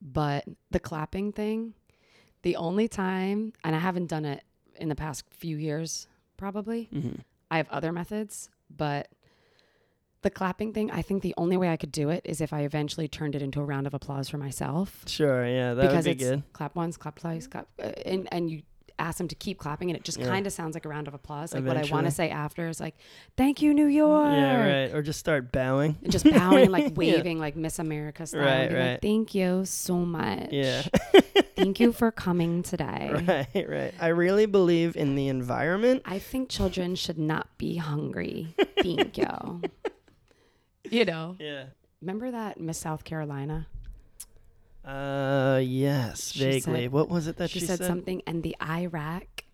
but 0.00 0.44
the 0.70 0.78
clapping 0.80 1.32
thing, 1.32 1.74
the 2.42 2.56
only 2.56 2.86
time, 2.88 3.52
and 3.64 3.74
I 3.74 3.78
haven't 3.78 4.06
done 4.06 4.24
it 4.24 4.44
in 4.76 4.88
the 4.88 4.94
past 4.94 5.24
few 5.30 5.56
years, 5.56 6.06
probably. 6.36 6.84
hmm 6.92 7.16
I 7.50 7.56
have 7.58 7.68
other 7.70 7.92
methods, 7.92 8.50
but 8.74 9.08
the 10.24 10.30
clapping 10.30 10.72
thing, 10.72 10.90
I 10.90 11.02
think 11.02 11.22
the 11.22 11.34
only 11.36 11.56
way 11.56 11.68
I 11.70 11.76
could 11.76 11.92
do 11.92 12.08
it 12.10 12.22
is 12.24 12.40
if 12.40 12.52
I 12.52 12.62
eventually 12.62 13.06
turned 13.06 13.36
it 13.36 13.42
into 13.42 13.60
a 13.60 13.64
round 13.64 13.86
of 13.86 13.94
applause 13.94 14.28
for 14.28 14.38
myself 14.38 15.04
Sure, 15.06 15.46
yeah, 15.46 15.74
that 15.74 15.82
because 15.82 16.06
would 16.06 16.18
be 16.18 16.24
it's 16.24 16.30
good. 16.34 16.42
clap 16.52 16.74
once, 16.74 16.96
clap 16.96 17.20
twice, 17.20 17.46
clap, 17.46 17.68
uh, 17.80 17.92
and 18.04 18.26
and 18.32 18.50
you 18.50 18.62
ask 18.96 19.18
them 19.18 19.26
to 19.26 19.34
keep 19.34 19.58
clapping, 19.58 19.90
and 19.90 19.96
it 19.96 20.04
just 20.04 20.18
Yeah. 20.20 20.26
kind 20.28 20.46
of 20.46 20.52
sounds 20.52 20.74
like 20.74 20.84
a 20.84 20.88
round 20.88 21.08
of 21.08 21.14
applause. 21.14 21.52
Like 21.52 21.64
what 21.64 21.76
I 21.76 21.82
want 21.90 22.06
to 22.06 22.12
say 22.12 22.30
after 22.30 22.68
is 22.68 22.78
like, 22.78 22.94
"Thank 23.36 23.60
you, 23.60 23.74
New 23.74 23.86
York," 23.86 24.32
Yeah, 24.32 24.82
right. 24.84 24.94
Or 24.94 25.02
just 25.02 25.18
start 25.18 25.50
bowing. 25.50 25.96
and 26.02 26.12
just 26.12 26.24
bowing 26.24 26.62
and 26.64 26.72
like 26.72 26.84
Yeah. 26.90 26.92
waving 26.94 27.40
like 27.40 27.56
Miss 27.56 27.80
America 27.80 28.24
style. 28.24 28.40
Right, 28.42 28.72
right. 28.72 28.90
Like, 28.92 29.02
Thank 29.02 29.34
you 29.34 29.64
so 29.64 29.96
much. 29.96 30.50
Yeah, 30.52 30.82
Thank 31.56 31.80
you 31.80 31.92
for 31.92 32.12
coming 32.12 32.62
today. 32.62 33.10
right, 33.54 33.68
right. 33.68 33.94
I 34.00 34.08
really 34.08 34.46
believe 34.46 34.96
in 34.96 35.16
the 35.16 35.26
environment. 35.26 36.02
I 36.04 36.20
think 36.20 36.48
children 36.48 36.94
should 36.94 37.18
not 37.18 37.46
be 37.58 37.76
hungry. 37.76 38.54
Thank 38.80 39.18
you. 39.18 39.60
You 40.90 41.04
know, 41.04 41.36
Yeah. 41.40 41.66
remember 42.00 42.30
that 42.30 42.60
Miss 42.60 42.78
South 42.78 43.04
Carolina? 43.04 43.66
Uh, 44.84 45.60
yes, 45.64 46.32
She 46.32 46.40
vaguely. 46.40 46.82
said- 46.84 46.92
what 46.92 47.08
was 47.08 47.26
it 47.26 47.36
that 47.38 47.50
she, 47.50 47.60
she, 47.60 47.66
said, 47.66 47.78
something 47.78 48.20
and 48.26 48.42
the 48.42 48.54
iraq 48.62 49.44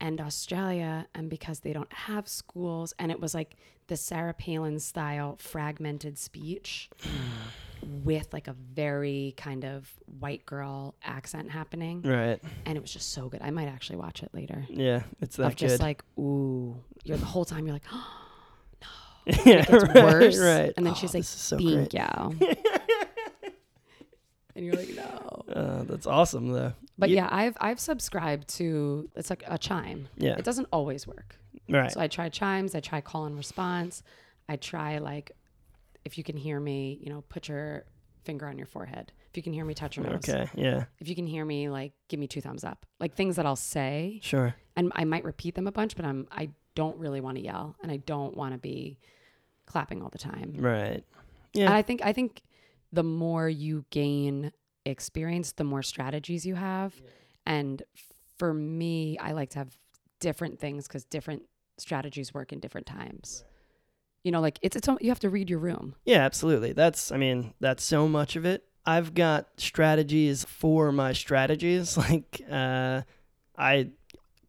and 0.00 0.20
australia 0.20 1.06
and 1.14 1.28
because 1.28 1.60
they 1.60 1.72
don't 1.72 1.92
have 1.92 2.28
schools 2.28 2.94
and 3.00 3.10
it 3.10 3.20
was 3.20 3.34
like 3.34 3.56
the 3.88 3.96
sarah 3.96 4.32
palin 4.32 4.78
style 4.78 5.36
fragmented 5.40 6.16
speech 6.16 6.88
with 8.04 8.32
like 8.32 8.46
a 8.48 8.52
very 8.74 9.34
kind 9.36 9.64
of 9.64 9.92
white 10.20 10.46
girl 10.46 10.94
accent 11.04 11.50
happening 11.50 12.00
Right. 12.02 12.40
and 12.64 12.78
it 12.78 12.80
was 12.80 12.92
just 12.92 13.12
so 13.12 13.28
good 13.28 13.42
i 13.42 13.50
might 13.50 13.66
actually 13.68 13.96
watch 13.96 14.22
it 14.22 14.30
later 14.32 14.64
Yeah, 14.70 15.02
it's 15.20 15.36
that 15.36 15.48
of 15.48 15.56
just 15.56 15.80
like 15.82 16.02
ooh 16.18 16.76
you're 17.04 17.16
the 17.18 17.26
whole 17.26 17.44
time 17.44 17.66
you're 17.66 17.74
like 17.74 17.82
oh, 17.92 18.06
yeah, 19.44 19.60
it 19.60 19.68
gets 19.68 19.84
right, 19.84 19.94
worse 19.94 20.38
Right. 20.38 20.72
and 20.76 20.86
then 20.86 20.92
Oh, 20.92 20.96
she's 20.96 21.14
like 21.14 21.24
so 21.24 21.56
great. 21.58 21.92
you 21.92 22.00
and 24.54 24.64
you're 24.64 24.74
like 24.74 24.88
no 24.94 25.42
Uh, 25.52 25.82
that's 25.84 26.06
awesome 26.06 26.48
though. 26.52 26.72
but 26.98 27.10
You- 27.10 27.16
yeah 27.16 27.28
i've 27.30 27.56
i've 27.60 27.80
subscribed 27.80 28.48
to 28.56 29.08
it's 29.16 29.30
like 29.30 29.42
a 29.46 29.58
chime 29.58 30.08
Yeah. 30.16 30.36
it 30.36 30.44
doesn't 30.44 30.68
always 30.72 31.06
work 31.06 31.36
Right. 31.70 31.92
So 31.92 32.00
I 32.00 32.08
try 32.08 32.30
chimes, 32.30 32.74
I 32.74 32.80
try 32.80 33.02
call 33.02 33.26
and 33.26 33.36
response. 33.36 34.02
I 34.48 34.56
try 34.56 34.96
like 34.98 35.32
if 36.06 36.16
you 36.16 36.24
can 36.24 36.34
hear 36.38 36.58
me, 36.58 36.98
you 37.02 37.10
know, 37.12 37.22
put 37.28 37.46
your 37.48 37.84
finger 38.24 38.46
on 38.46 38.56
your 38.56 38.66
forehead. 38.66 39.12
If 39.30 39.36
you 39.36 39.42
can 39.42 39.52
hear 39.52 39.66
me, 39.66 39.74
touch 39.74 39.98
your 39.98 40.06
nose. 40.06 40.26
Okay. 40.26 40.48
Yeah. 40.54 40.84
If 40.98 41.10
you 41.10 41.14
can 41.14 41.26
hear 41.26 41.44
me, 41.44 41.68
like 41.68 41.92
give 42.08 42.18
me 42.20 42.26
two 42.26 42.40
thumbs 42.40 42.64
up. 42.64 42.86
Like 43.00 43.14
things 43.16 43.36
that 43.36 43.44
I'll 43.44 43.54
say 43.54 44.18
Sure. 44.22 44.54
and 44.76 44.90
I 44.94 45.04
might 45.04 45.24
repeat 45.24 45.56
them 45.56 45.66
a 45.66 45.72
bunch, 45.72 45.94
but 45.94 46.06
I'm 46.06 46.26
I 46.32 46.48
don't 46.74 46.96
really 46.96 47.20
want 47.20 47.36
to 47.36 47.42
yell 47.44 47.76
and 47.82 47.92
I 47.92 47.98
don't 47.98 48.34
want 48.34 48.54
to 48.54 48.58
be 48.58 48.98
clapping 49.68 50.02
all 50.02 50.08
the 50.08 50.18
time. 50.18 50.54
Right. 50.58 51.04
And 51.54 51.62
Yeah. 51.62 51.74
I 51.74 51.82
think 51.82 52.00
I 52.04 52.12
think 52.12 52.42
the 52.92 53.02
more 53.04 53.48
you 53.48 53.84
gain 53.90 54.52
experience, 54.84 55.52
the 55.52 55.64
more 55.64 55.82
strategies 55.82 56.44
you 56.46 56.54
have. 56.54 57.00
And 57.46 57.82
for 58.38 58.54
me, 58.54 59.18
I 59.18 59.32
like 59.32 59.50
to 59.50 59.58
have 59.58 59.76
different 60.20 60.58
things 60.58 60.88
because 60.88 61.04
different 61.04 61.42
strategies 61.76 62.34
work 62.34 62.52
in 62.52 62.60
different 62.60 62.86
times. 62.86 63.44
You 64.24 64.32
know, 64.32 64.40
like 64.40 64.58
it's 64.62 64.74
it's 64.76 64.88
you 65.00 65.10
have 65.10 65.20
to 65.20 65.30
read 65.30 65.48
your 65.48 65.58
room. 65.58 65.94
Yeah, 66.04 66.24
absolutely. 66.24 66.72
That's 66.72 67.12
I 67.12 67.16
mean, 67.16 67.54
that's 67.60 67.84
so 67.84 68.08
much 68.08 68.36
of 68.36 68.44
it. 68.44 68.64
I've 68.84 69.14
got 69.14 69.48
strategies 69.58 70.44
for 70.44 70.92
my 70.92 71.12
strategies. 71.12 71.96
Like 72.08 72.42
uh 72.50 73.02
I 73.56 73.90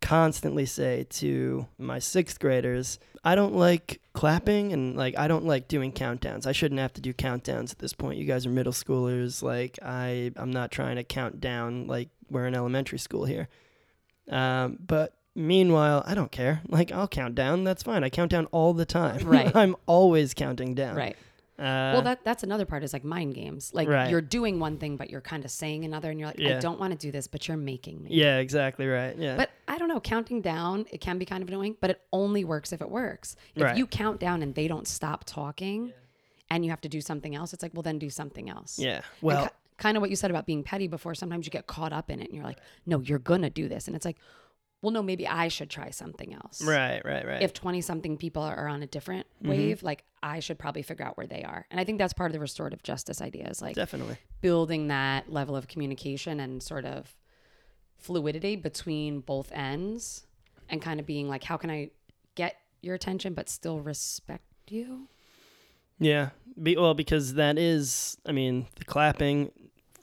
constantly 0.09 0.65
say 0.65 1.05
to 1.07 1.67
my 1.77 1.99
6th 1.99 2.39
graders, 2.39 2.97
I 3.23 3.35
don't 3.35 3.53
like 3.53 4.01
clapping 4.13 4.73
and 4.73 4.97
like 4.97 5.15
I 5.15 5.27
don't 5.27 5.45
like 5.45 5.67
doing 5.67 5.91
countdowns. 5.91 6.47
I 6.47 6.51
shouldn't 6.51 6.79
have 6.79 6.93
to 6.93 7.01
do 7.01 7.13
countdowns 7.13 7.71
at 7.71 7.77
this 7.77 7.93
point. 7.93 8.17
You 8.17 8.25
guys 8.25 8.47
are 8.47 8.49
middle 8.49 8.73
schoolers. 8.73 9.43
Like 9.43 9.77
I 9.85 10.31
I'm 10.35 10.49
not 10.49 10.71
trying 10.71 10.95
to 10.95 11.03
count 11.03 11.39
down 11.39 11.85
like 11.85 12.09
we're 12.27 12.47
in 12.47 12.55
elementary 12.55 12.97
school 12.97 13.25
here. 13.25 13.49
Um 14.31 14.79
but 14.85 15.13
Meanwhile, 15.35 16.03
I 16.05 16.15
don't 16.15 16.31
care. 16.31 16.61
Like 16.67 16.91
I'll 16.91 17.07
count 17.07 17.35
down. 17.35 17.63
That's 17.63 17.83
fine. 17.83 18.03
I 18.03 18.09
count 18.09 18.31
down 18.31 18.47
all 18.47 18.73
the 18.73 18.85
time. 18.85 19.25
Right. 19.25 19.55
I'm 19.55 19.75
always 19.85 20.33
counting 20.33 20.73
down. 20.73 20.95
Right. 20.95 21.15
Uh, 21.59 21.91
well, 21.93 22.01
that 22.03 22.23
that's 22.23 22.43
another 22.43 22.65
part 22.65 22.83
is 22.83 22.93
like 22.93 23.03
mind 23.03 23.35
games. 23.35 23.71
Like 23.73 23.87
Right. 23.89 24.09
you're 24.09 24.21
doing 24.21 24.59
one 24.59 24.77
thing, 24.77 24.95
but 24.97 25.09
you're 25.09 25.21
kind 25.21 25.43
of 25.43 25.51
saying 25.51 25.83
another, 25.85 26.09
and 26.09 26.19
you're 26.19 26.29
like, 26.29 26.39
Yeah. 26.39 26.57
I 26.57 26.59
don't 26.59 26.79
want 26.79 26.91
to 26.93 26.97
do 26.97 27.11
this, 27.11 27.27
but 27.27 27.47
you're 27.47 27.57
making 27.57 28.01
me. 28.03 28.11
yeah, 28.13 28.37
exactly 28.37 28.87
right. 28.87 29.15
Yeah. 29.17 29.35
But 29.35 29.49
I 29.67 29.77
don't 29.77 29.89
know, 29.89 29.99
counting 29.99 30.41
down, 30.41 30.85
it 30.91 31.01
can 31.01 31.17
be 31.19 31.25
kind 31.25 31.43
of 31.43 31.49
annoying, 31.49 31.75
but 31.81 31.89
it 31.89 32.01
only 32.13 32.43
works 32.45 32.71
if 32.71 32.81
it 32.81 32.89
works. 32.89 33.35
If 33.55 33.63
Right. 33.63 33.77
you 33.77 33.85
count 33.85 34.19
down 34.19 34.41
and 34.41 34.55
they 34.55 34.67
don't 34.67 34.87
stop 34.87 35.25
talking 35.25 35.91
and 36.49 36.63
you 36.63 36.71
have 36.71 36.81
to 36.81 36.89
do 36.89 37.01
something 37.01 37.35
else, 37.35 37.53
it's 37.53 37.61
like, 37.61 37.73
well, 37.73 37.83
then 37.83 37.99
do 37.99 38.09
something 38.09 38.49
else. 38.49 38.79
yeah. 38.79 39.01
Well, 39.21 39.49
kind 39.77 39.95
of 39.95 40.01
what 40.01 40.09
you 40.09 40.15
said 40.15 40.29
about 40.31 40.45
being 40.45 40.63
petty 40.63 40.87
before, 40.87 41.13
sometimes 41.15 41.45
you 41.45 41.51
get 41.51 41.67
caught 41.67 41.93
up 41.93 42.09
in 42.09 42.19
it 42.21 42.25
and 42.25 42.35
you're 42.35 42.43
like, 42.43 42.59
no, 42.85 42.99
you're 43.01 43.19
going 43.19 43.41
to 43.43 43.49
do 43.49 43.69
this. 43.69 43.87
And 43.87 43.95
it's 43.95 44.05
like, 44.05 44.17
well, 44.81 44.91
no, 44.91 45.01
maybe 45.03 45.27
I 45.27 45.47
should 45.49 45.69
try 45.69 45.89
something 45.89 46.33
else. 46.33 46.61
right, 46.63 47.01
right, 47.03 47.25
right. 47.25 47.41
If 47.41 47.53
20 47.53 47.81
something 47.81 48.17
people 48.17 48.41
are 48.43 48.67
on 48.67 48.81
a 48.83 48.87
different 48.87 49.27
Mm-hmm. 49.41 49.49
wave, 49.49 49.83
like 49.83 50.03
I 50.21 50.39
should 50.41 50.57
probably 50.59 50.81
figure 50.81 51.05
out 51.05 51.15
where 51.17 51.27
they 51.27 51.43
are. 51.43 51.65
And 51.71 51.79
I 51.79 51.83
think 51.85 51.97
that's 51.97 52.13
part 52.13 52.29
of 52.29 52.33
the 52.33 52.39
restorative 52.39 52.83
justice 52.83 53.21
idea 53.21 53.47
is 53.49 53.61
like 53.61 53.75
Definitely. 53.75 54.17
building 54.41 54.87
that 54.89 55.31
level 55.31 55.55
of 55.55 55.67
communication 55.67 56.39
and 56.41 56.61
sort 56.61 56.85
of 56.85 57.15
fluidity 57.97 58.55
between 58.55 59.19
both 59.21 59.51
ends 59.51 60.25
and 60.69 60.81
kind 60.81 60.99
of 60.99 61.05
being 61.05 61.27
like 61.27 61.43
how 61.43 61.57
can 61.57 61.69
i 61.69 61.89
get 62.35 62.55
your 62.81 62.95
attention 62.95 63.33
but 63.33 63.49
still 63.49 63.81
respect 63.81 64.43
you 64.69 65.07
Yeah. 65.99 66.29
Be, 66.61 66.75
well, 66.77 66.93
because 66.93 67.33
that 67.35 67.57
is, 67.57 68.17
I 68.25 68.31
mean, 68.33 68.67
the 68.75 68.85
clapping 68.85 69.51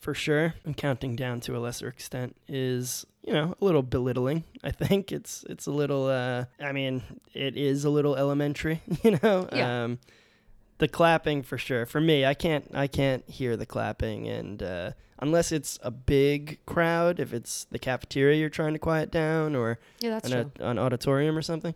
for 0.00 0.12
sure 0.14 0.54
and 0.64 0.76
counting 0.76 1.14
down 1.16 1.40
to 1.40 1.56
a 1.56 1.58
lesser 1.58 1.88
extent 1.88 2.36
is, 2.48 3.04
you 3.26 3.32
know, 3.32 3.54
a 3.60 3.64
little 3.64 3.82
belittling. 3.82 4.44
I 4.62 4.70
think 4.70 5.12
it's 5.12 5.44
it's 5.48 5.66
a 5.66 5.70
little 5.72 6.06
uh 6.06 6.44
I 6.60 6.72
mean, 6.72 7.02
it 7.34 7.56
is 7.56 7.84
a 7.84 7.90
little 7.90 8.16
elementary, 8.16 8.80
you 9.02 9.18
know. 9.22 9.48
Yeah. 9.52 9.84
Um 9.84 9.98
the 10.78 10.88
clapping 10.88 11.42
for 11.42 11.58
sure. 11.58 11.86
For 11.86 12.00
me, 12.00 12.24
I 12.24 12.34
can't 12.34 12.70
I 12.74 12.86
can't 12.86 13.28
hear 13.28 13.56
the 13.56 13.66
clapping 13.66 14.28
and 14.28 14.62
uh 14.62 14.90
unless 15.18 15.50
it's 15.50 15.78
a 15.82 15.90
big 15.90 16.58
crowd, 16.66 17.18
if 17.18 17.32
it's 17.32 17.64
the 17.64 17.78
cafeteria 17.78 18.38
you're 18.38 18.48
trying 18.50 18.74
to 18.74 18.78
quiet 18.78 19.10
down 19.10 19.56
or 19.56 19.78
yeah 20.00 20.10
that's 20.10 20.30
an, 20.30 20.50
true 20.56 20.64
a- 20.66 20.70
an 20.70 20.78
auditorium 20.78 21.36
or 21.36 21.42
something. 21.42 21.74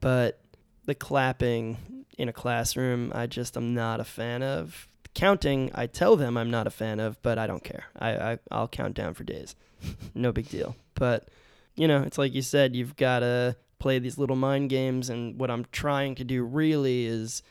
But 0.00 0.40
the 0.84 0.94
clapping 0.94 2.04
in 2.18 2.28
a 2.28 2.32
classroom, 2.32 3.12
I 3.14 3.26
just 3.26 3.56
am 3.56 3.74
not 3.74 3.98
a 4.00 4.04
fan 4.04 4.42
of. 4.42 4.88
Counting, 5.16 5.70
I 5.74 5.86
tell 5.86 6.14
them 6.14 6.36
I'm 6.36 6.50
not 6.50 6.66
a 6.66 6.70
fan 6.70 7.00
of, 7.00 7.20
but 7.22 7.38
I 7.38 7.46
don't 7.46 7.64
care. 7.64 7.84
I, 7.98 8.10
I 8.32 8.38
I'll 8.50 8.68
count 8.68 8.94
down 8.94 9.14
for 9.14 9.24
days, 9.24 9.56
no 10.14 10.30
big 10.30 10.50
deal. 10.50 10.76
But 10.94 11.28
you 11.74 11.88
know, 11.88 12.02
it's 12.02 12.18
like 12.18 12.34
you 12.34 12.42
said, 12.42 12.76
you've 12.76 12.96
got 12.96 13.20
to 13.20 13.56
play 13.78 13.98
these 13.98 14.18
little 14.18 14.36
mind 14.36 14.68
games, 14.68 15.08
and 15.08 15.40
what 15.40 15.50
I'm 15.50 15.64
trying 15.72 16.16
to 16.16 16.24
do 16.24 16.44
really 16.44 17.06
is 17.06 17.42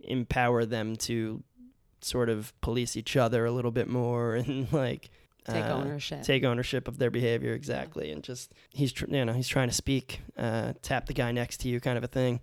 empower 0.00 0.66
them 0.66 0.96
to 0.96 1.42
sort 2.02 2.28
of 2.28 2.52
police 2.60 2.94
each 2.94 3.16
other 3.16 3.46
a 3.46 3.50
little 3.50 3.70
bit 3.70 3.88
more 3.88 4.34
and 4.34 4.70
like 4.70 5.08
take 5.46 5.64
uh, 5.64 5.74
ownership 5.74 6.22
take 6.22 6.44
ownership 6.44 6.88
of 6.88 6.98
their 6.98 7.10
behavior 7.10 7.54
exactly 7.54 8.10
and 8.10 8.22
just 8.22 8.52
he's 8.68 8.92
tr- 8.92 9.06
you 9.08 9.24
know 9.24 9.32
he's 9.32 9.48
trying 9.48 9.68
to 9.68 9.74
speak 9.74 10.20
uh, 10.36 10.74
tap 10.82 11.06
the 11.06 11.14
guy 11.14 11.32
next 11.32 11.60
to 11.60 11.68
you 11.68 11.80
kind 11.80 11.96
of 11.96 12.04
a 12.04 12.08
thing 12.08 12.40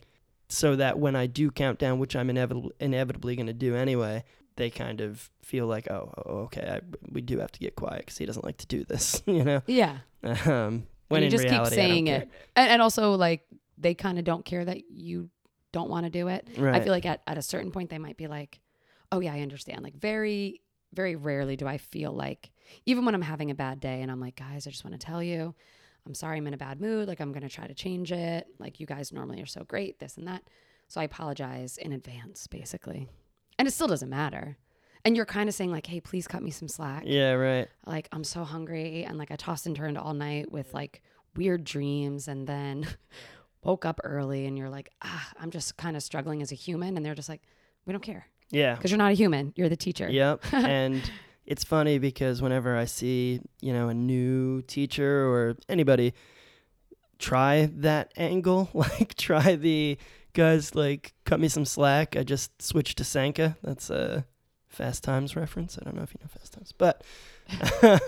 so 0.49 0.75
that 0.75 0.97
when 0.97 1.15
i 1.15 1.27
do 1.27 1.51
count 1.51 1.77
down 1.77 1.99
which 1.99 2.15
i'm 2.15 2.29
inevitable, 2.29 2.71
inevitably 2.79 3.35
going 3.35 3.45
to 3.45 3.53
do 3.53 3.75
anyway 3.75 4.23
they 4.61 4.69
kind 4.69 5.01
of 5.01 5.27
feel 5.41 5.65
like 5.65 5.89
oh, 5.89 6.13
oh 6.25 6.31
okay 6.41 6.77
I, 6.77 6.81
we 7.11 7.21
do 7.21 7.39
have 7.39 7.51
to 7.53 7.59
get 7.59 7.75
quiet 7.75 8.01
because 8.01 8.19
he 8.19 8.27
doesn't 8.27 8.45
like 8.45 8.57
to 8.57 8.67
do 8.67 8.83
this 8.83 9.23
you 9.25 9.43
know? 9.43 9.63
Yeah. 9.65 9.97
Um, 10.23 10.85
when 11.07 11.23
and 11.23 11.23
you 11.23 11.25
in 11.25 11.31
just 11.31 11.43
reality, 11.45 11.75
keep 11.75 11.83
saying 11.83 12.07
it. 12.07 12.29
And, 12.55 12.69
and 12.73 12.81
also 12.81 13.15
like 13.15 13.41
they 13.77 13.95
kind 13.95 14.19
of 14.19 14.23
don't 14.23 14.45
care 14.45 14.63
that 14.63 14.91
you 14.91 15.29
don't 15.71 15.89
want 15.89 16.05
to 16.05 16.11
do 16.11 16.27
it. 16.27 16.47
Right. 16.57 16.75
i 16.75 16.79
feel 16.79 16.93
like 16.93 17.07
at, 17.07 17.21
at 17.25 17.39
a 17.39 17.41
certain 17.41 17.71
point 17.71 17.89
they 17.89 17.97
might 17.97 18.17
be 18.17 18.27
like 18.27 18.59
oh 19.11 19.19
yeah 19.19 19.33
i 19.33 19.39
understand. 19.41 19.81
Like 19.81 19.95
very 19.95 20.61
very 20.93 21.15
rarely 21.15 21.55
do 21.55 21.65
i 21.65 21.77
feel 21.77 22.11
like 22.11 22.51
even 22.85 23.05
when 23.05 23.15
i'm 23.15 23.21
having 23.21 23.49
a 23.49 23.55
bad 23.55 23.79
day 23.79 24.01
and 24.01 24.11
i'm 24.11 24.19
like 24.19 24.35
guys 24.35 24.67
i 24.67 24.69
just 24.69 24.83
want 24.83 24.93
to 24.93 25.03
tell 25.03 25.23
you 25.23 25.55
i'm 26.05 26.13
sorry 26.13 26.37
i'm 26.37 26.45
in 26.47 26.53
a 26.53 26.57
bad 26.57 26.81
mood 26.81 27.07
like 27.07 27.21
i'm 27.21 27.31
going 27.31 27.41
to 27.41 27.49
try 27.49 27.65
to 27.65 27.73
change 27.73 28.11
it. 28.11 28.45
Like 28.59 28.79
you 28.79 28.85
guys 28.85 29.11
normally 29.11 29.41
are 29.41 29.47
so 29.47 29.63
great 29.63 29.99
this 29.99 30.17
and 30.17 30.27
that. 30.27 30.43
So 30.87 31.01
i 31.01 31.05
apologize 31.05 31.77
in 31.77 31.93
advance 31.93 32.45
basically 32.45 33.07
and 33.61 33.67
it 33.67 33.71
still 33.71 33.85
doesn't 33.85 34.09
matter. 34.09 34.57
And 35.05 35.15
you're 35.15 35.27
kind 35.27 35.47
of 35.47 35.53
saying 35.53 35.69
like 35.71 35.85
hey 35.85 36.01
please 36.01 36.27
cut 36.27 36.41
me 36.41 36.49
some 36.49 36.67
slack. 36.67 37.03
Yeah 37.05 37.33
right. 37.33 37.67
Like 37.85 38.09
I'm 38.11 38.23
so 38.23 38.43
hungry. 38.43 39.03
And 39.03 39.19
like 39.19 39.29
I 39.29 39.35
tossed 39.35 39.67
and 39.67 39.75
turned 39.75 39.99
all 39.99 40.15
night 40.15 40.51
with 40.51 40.73
like 40.73 41.03
weird 41.35 41.63
dreams 41.63 42.27
and 42.27 42.47
then 42.47 42.87
woke 43.63 43.85
up 43.85 44.01
early 44.03 44.47
and 44.47 44.57
you're 44.57 44.71
like 44.71 44.89
ah 45.03 45.31
I'm 45.39 45.51
just 45.51 45.77
kind 45.77 45.95
of 45.95 46.01
struggling 46.01 46.41
as 46.41 46.51
a 46.51 46.55
human. 46.55 46.97
And 46.97 47.05
they're 47.05 47.13
just 47.13 47.29
like 47.29 47.43
we 47.85 47.93
don't 47.93 48.01
care. 48.01 48.25
Yeah. 48.49 48.73
Because 48.73 48.89
you're 48.89 48.97
not 48.97 49.11
a 49.11 49.15
human 49.15 49.53
you're 49.55 49.69
the 49.69 49.77
teacher. 49.77 50.09
Yep. 50.09 50.41
and 50.53 50.99
it's 51.45 51.63
funny 51.63 51.99
because 51.99 52.41
whenever 52.41 52.75
I 52.75 52.85
see, 52.85 53.41
you 53.61 53.73
know, 53.73 53.89
a 53.89 53.93
new 53.93 54.63
teacher 54.63 55.27
or 55.29 55.55
anybody 55.69 56.15
try 57.19 57.69
that 57.75 58.11
angle, 58.17 58.71
like 58.73 59.13
try 59.13 59.55
the 59.55 59.99
guys 60.33 60.75
like 60.75 61.13
cut 61.25 61.39
me 61.39 61.47
some 61.47 61.65
slack, 61.65 62.15
I 62.15 62.23
just 62.23 62.61
switched 62.61 62.97
to 62.97 63.03
Sanka. 63.03 63.57
That's 63.63 63.89
a 63.89 64.25
Fast 64.67 65.03
Times 65.03 65.35
reference. 65.35 65.77
I 65.79 65.83
don't 65.83 65.95
know 65.95 66.03
if 66.03 66.13
you 66.13 66.19
know 66.21 66.27
Fast 66.27 66.53
Times, 66.53 66.73
but 66.77 67.03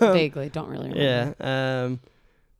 vaguely 0.00 0.48
don't 0.48 0.68
really 0.68 0.90
remember. 0.90 1.36
yeah, 1.38 1.82
um, 1.84 2.00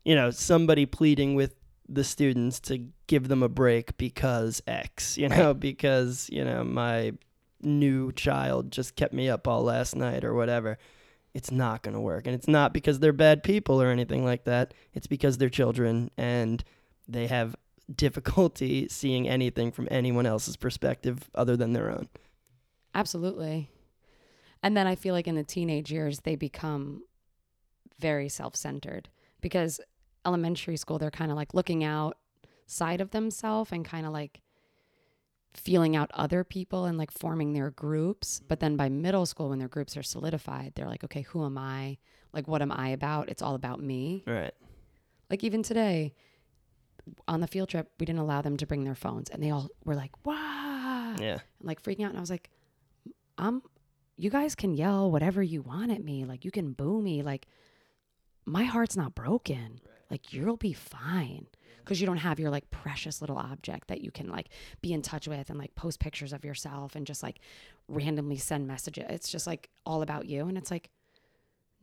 you 0.04 0.14
know, 0.14 0.30
somebody 0.30 0.86
pleading 0.86 1.34
with 1.34 1.54
the 1.88 2.04
students 2.04 2.60
to 2.60 2.86
give 3.06 3.28
them 3.28 3.42
a 3.42 3.48
break 3.48 3.96
because 3.96 4.62
X, 4.66 5.16
you 5.18 5.28
know, 5.28 5.54
because 5.54 6.28
you 6.30 6.44
know 6.44 6.64
my 6.64 7.12
new 7.62 8.12
child 8.12 8.70
just 8.70 8.94
kept 8.94 9.14
me 9.14 9.28
up 9.28 9.48
all 9.48 9.62
last 9.62 9.96
night 9.96 10.24
or 10.24 10.34
whatever. 10.34 10.78
It's 11.32 11.50
not 11.50 11.82
going 11.82 11.94
to 11.94 12.00
work, 12.00 12.26
and 12.26 12.34
it's 12.34 12.46
not 12.46 12.72
because 12.72 13.00
they're 13.00 13.12
bad 13.12 13.42
people 13.42 13.82
or 13.82 13.88
anything 13.88 14.24
like 14.24 14.44
that. 14.44 14.72
It's 14.92 15.08
because 15.08 15.38
they're 15.38 15.48
children 15.48 16.10
and 16.16 16.62
they 17.08 17.26
have 17.26 17.56
difficulty 17.94 18.88
seeing 18.90 19.28
anything 19.28 19.72
from 19.72 19.88
anyone 19.90 20.26
else's 20.26 20.56
perspective 20.56 21.30
other 21.34 21.56
than 21.56 21.72
their 21.72 21.90
own. 21.90 22.08
absolutely 22.94 23.70
and 24.62 24.76
then 24.76 24.86
I 24.86 24.94
feel 24.94 25.14
like 25.14 25.26
in 25.28 25.34
the 25.34 25.44
teenage 25.44 25.92
years 25.92 26.20
they 26.20 26.36
become 26.36 27.02
very 27.98 28.28
self-centered 28.28 29.08
because 29.40 29.80
elementary 30.24 30.76
school 30.76 30.98
they're 30.98 31.10
kind 31.10 31.30
of 31.30 31.36
like 31.36 31.52
looking 31.54 31.84
outside 31.84 33.00
of 33.00 33.10
themselves 33.10 33.72
and 33.72 33.84
kind 33.84 34.06
of 34.06 34.12
like 34.12 34.40
feeling 35.54 35.94
out 35.96 36.10
other 36.14 36.44
people 36.44 36.84
and 36.84 36.98
like 36.98 37.10
forming 37.10 37.52
their 37.52 37.70
groups. 37.70 38.40
But 38.46 38.60
then 38.60 38.76
by 38.76 38.88
middle 38.88 39.24
school, 39.26 39.50
when 39.50 39.58
their 39.58 39.68
groups 39.68 39.96
are 39.96 40.02
solidified, 40.02 40.72
they're 40.74 40.88
like, 40.88 41.04
okay, 41.04 41.22
who 41.22 41.44
am 41.44 41.56
I? 41.56 41.98
Like, 42.32 42.48
what 42.48 42.62
am 42.62 42.72
I 42.72 42.88
about? 42.88 43.28
It's 43.28 43.42
all 43.42 43.54
about 43.54 43.80
me. 43.80 44.24
Right. 44.26 44.54
Like, 45.30 45.44
even 45.44 45.62
today 45.62 46.14
on 47.28 47.40
the 47.40 47.46
field 47.46 47.68
trip, 47.68 47.90
we 47.98 48.06
didn't 48.06 48.20
allow 48.20 48.42
them 48.42 48.56
to 48.56 48.66
bring 48.66 48.84
their 48.84 48.94
phones. 48.94 49.30
And 49.30 49.42
they 49.42 49.50
all 49.50 49.68
were 49.84 49.94
like, 49.94 50.12
wow, 50.26 51.14
Yeah. 51.18 51.38
and 51.58 51.68
like 51.68 51.82
freaking 51.82 52.04
out. 52.04 52.10
And 52.10 52.18
I 52.18 52.20
was 52.20 52.30
like, 52.30 52.50
um, 53.38 53.62
you 54.16 54.30
guys 54.30 54.54
can 54.54 54.74
yell 54.74 55.10
whatever 55.10 55.42
you 55.42 55.62
want 55.62 55.90
at 55.90 56.02
me. 56.04 56.24
Like, 56.24 56.44
you 56.44 56.50
can 56.50 56.72
boo 56.72 57.02
me. 57.02 57.22
Like, 57.22 57.46
my 58.46 58.64
heart's 58.64 58.96
not 58.96 59.14
broken. 59.14 59.80
Like, 60.10 60.32
you'll 60.32 60.56
be 60.56 60.72
fine 60.72 61.46
because 61.78 62.00
you 62.00 62.06
don't 62.06 62.18
have 62.18 62.38
your 62.40 62.50
like 62.50 62.70
precious 62.70 63.20
little 63.20 63.36
object 63.36 63.88
that 63.88 64.00
you 64.00 64.10
can 64.10 64.28
like 64.30 64.48
be 64.80 64.92
in 64.94 65.02
touch 65.02 65.28
with 65.28 65.50
and 65.50 65.58
like 65.58 65.74
post 65.74 66.00
pictures 66.00 66.32
of 66.32 66.44
yourself 66.44 66.94
and 66.96 67.06
just 67.06 67.22
like 67.22 67.40
randomly 67.88 68.38
send 68.38 68.66
messages. 68.66 69.04
It's 69.10 69.28
just 69.30 69.46
like 69.46 69.68
all 69.84 70.00
about 70.02 70.26
you. 70.26 70.46
And 70.48 70.56
it's 70.56 70.70
like, 70.70 70.88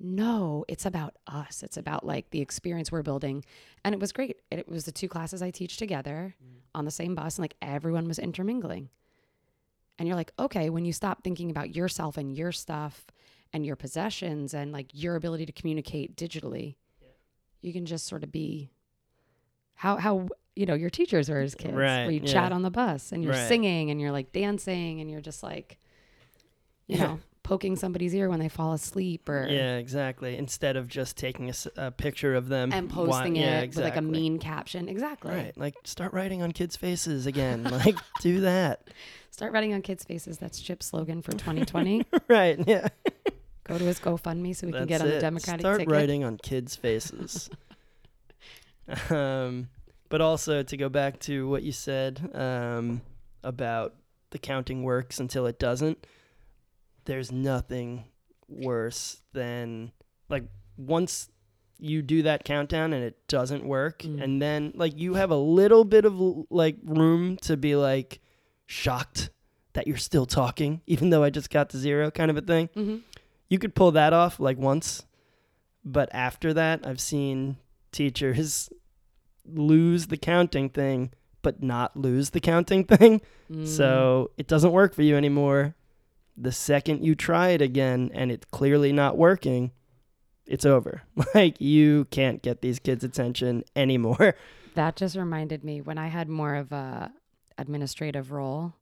no, 0.03 0.65
it's 0.67 0.85
about 0.85 1.15
us. 1.27 1.63
It's 1.63 1.77
about 1.77 2.05
like 2.05 2.29
the 2.31 2.41
experience 2.41 2.91
we're 2.91 3.03
building. 3.03 3.43
And 3.85 3.93
it 3.93 4.01
was 4.01 4.11
great. 4.11 4.37
It, 4.49 4.59
it 4.59 4.69
was 4.69 4.85
the 4.85 4.91
two 4.91 5.07
classes 5.07 5.41
I 5.41 5.51
teach 5.51 5.77
together 5.77 6.35
mm. 6.43 6.59
on 6.73 6.85
the 6.85 6.91
same 6.91 7.15
bus, 7.15 7.37
and 7.37 7.43
like 7.43 7.55
everyone 7.61 8.07
was 8.07 8.19
intermingling. 8.19 8.89
And 9.99 10.07
you're 10.07 10.17
like, 10.17 10.31
okay, 10.39 10.69
when 10.69 10.85
you 10.85 10.93
stop 10.93 11.23
thinking 11.23 11.51
about 11.51 11.75
yourself 11.75 12.17
and 12.17 12.33
your 12.35 12.51
stuff 12.51 13.05
and 13.53 13.65
your 13.65 13.75
possessions 13.75 14.53
and 14.53 14.71
like 14.71 14.87
your 14.93 15.15
ability 15.15 15.45
to 15.45 15.51
communicate 15.51 16.15
digitally, 16.15 16.75
you 17.61 17.71
can 17.71 17.85
just 17.85 18.07
sort 18.07 18.23
of 18.23 18.31
be 18.31 18.71
how 19.75 19.97
how 19.97 20.27
you 20.55 20.65
know 20.65 20.73
your 20.73 20.89
teachers 20.89 21.29
were 21.29 21.39
as 21.39 21.53
kids, 21.55 21.73
Right, 21.73 22.05
where 22.05 22.11
you 22.11 22.21
yeah. 22.23 22.31
chat 22.33 22.51
on 22.51 22.63
the 22.63 22.71
bus 22.71 23.11
and 23.11 23.23
you're 23.23 23.33
Right. 23.33 23.47
singing 23.47 23.91
and 23.91 24.01
you're 24.01 24.11
like 24.11 24.31
dancing 24.31 25.01
and 25.01 25.09
you're 25.09 25.21
just 25.21 25.43
like, 25.43 25.77
you 26.87 26.97
Yeah. 26.97 27.03
know, 27.03 27.19
poking 27.51 27.75
somebody's 27.75 28.15
ear 28.15 28.29
when 28.29 28.39
they 28.39 28.47
fall 28.47 28.71
asleep 28.71 29.27
or 29.27 29.45
Yeah, 29.45 29.75
exactly. 29.75 30.37
Instead 30.37 30.77
of 30.77 30.87
just 30.87 31.17
taking 31.17 31.51
a 31.75 31.91
picture 31.91 32.33
of 32.33 32.47
them 32.47 32.71
and 32.71 32.89
posting 32.89 33.35
it 33.35 33.41
yeah, 33.41 33.59
with 33.65 33.75
like 33.75 33.83
a 33.83 33.87
exactly. 33.97 34.09
mean 34.09 34.39
caption. 34.39 34.87
Exactly. 34.87 35.31
Right. 35.35 35.57
Like 35.57 35.75
start 35.83 36.13
writing 36.13 36.41
on 36.41 36.53
kids' 36.53 36.77
faces 36.77 37.25
again. 37.25 37.63
like 37.85 37.97
do 38.21 38.39
that. 38.39 38.87
Start 39.31 39.51
writing 39.51 39.73
on 39.73 39.81
kids' 39.81 40.05
faces. 40.05 40.37
That's 40.37 40.61
Chip's 40.61 40.85
slogan 40.85 41.21
for 41.21 41.33
2020. 41.33 42.05
right. 42.29 42.57
Yeah. 42.65 42.87
Go 43.65 43.77
to 43.77 43.83
his 43.83 43.99
GoFundMe 43.99 44.55
so 44.55 44.67
we 44.67 44.71
can 44.71 44.87
That's 44.87 44.87
get 44.87 45.01
on 45.01 45.09
the. 45.09 45.19
Democratic 45.19 45.59
Start 45.59 45.79
ticket. 45.79 45.91
writing 45.91 46.23
on 46.23 46.37
kids' 46.37 46.77
faces. 46.77 47.49
um 49.09 49.67
But 50.07 50.21
also 50.21 50.63
to 50.63 50.77
go 50.77 50.87
back 50.87 51.19
to 51.21 51.49
what 51.49 51.63
you 51.63 51.73
said 51.73 52.31
um, 52.33 53.01
about 53.43 53.95
the 54.29 54.39
counting 54.39 54.83
works 54.83 55.19
until 55.19 55.45
it 55.47 55.59
doesn't. 55.59 56.07
There's 57.05 57.31
nothing 57.31 58.05
worse 58.47 59.21
than 59.33 59.91
like 60.29 60.43
once 60.77 61.29
you 61.79 62.01
do 62.01 62.21
that 62.23 62.43
countdown 62.43 62.93
and 62.93 63.03
it 63.03 63.17
doesn't 63.27 63.65
work 63.65 63.99
Mm. 64.03 64.21
and 64.21 64.41
then 64.41 64.71
like 64.75 64.97
you 64.99 65.15
have 65.15 65.31
a 65.31 65.35
little 65.37 65.83
bit 65.83 66.05
of 66.05 66.13
like 66.49 66.75
room 66.83 67.37
to 67.37 67.57
be 67.57 67.75
like 67.75 68.19
shocked 68.67 69.29
that 69.73 69.87
you're 69.87 69.97
still 69.97 70.25
talking 70.25 70.81
even 70.85 71.09
though 71.09 71.23
I 71.23 71.29
just 71.29 71.49
got 71.49 71.69
to 71.71 71.77
zero 71.77 72.11
kind 72.11 72.29
of 72.29 72.37
a 72.37 72.41
thing. 72.41 72.67
Mm-hmm. 72.75 72.97
You 73.49 73.57
could 73.57 73.73
pull 73.73 73.91
that 73.93 74.13
off 74.13 74.39
like 74.39 74.57
once, 74.57 75.03
but 75.83 76.09
after 76.13 76.53
that 76.53 76.85
I've 76.85 76.99
seen 77.01 77.57
teachers 77.91 78.69
lose 79.45 80.07
the 80.07 80.17
counting 80.17 80.69
thing 80.69 81.11
but 81.41 81.63
not 81.63 81.97
lose 81.97 82.29
the 82.29 82.39
counting 82.39 82.83
thing. 82.93 83.21
Mm. 83.51 83.67
So 83.67 84.29
it 84.37 84.47
doesn't 84.47 84.71
work 84.71 84.93
for 84.93 85.01
you 85.01 85.15
anymore. 85.17 85.73
The 86.41 86.51
second 86.51 87.05
you 87.05 87.13
try 87.13 87.49
it 87.49 87.61
again 87.61 88.09
and 88.13 88.31
it's 88.31 88.45
clearly 88.51 88.91
not 88.91 89.17
working, 89.17 89.71
it's 90.45 90.65
over. 90.65 91.03
Like 91.35 91.61
you 91.61 92.05
can't 92.05 92.41
get 92.41 92.61
these 92.61 92.79
kids' 92.79 93.03
attention 93.03 93.63
anymore. 93.75 94.35
That 94.73 94.95
just 94.95 95.17
reminded 95.17 95.65
me 95.65 95.81
when 95.81 95.97
I 95.97 96.07
had 96.07 96.29
more 96.29 96.55
of 96.55 96.71
a 96.71 97.11
administrative 97.57 98.31
role. 98.31 98.73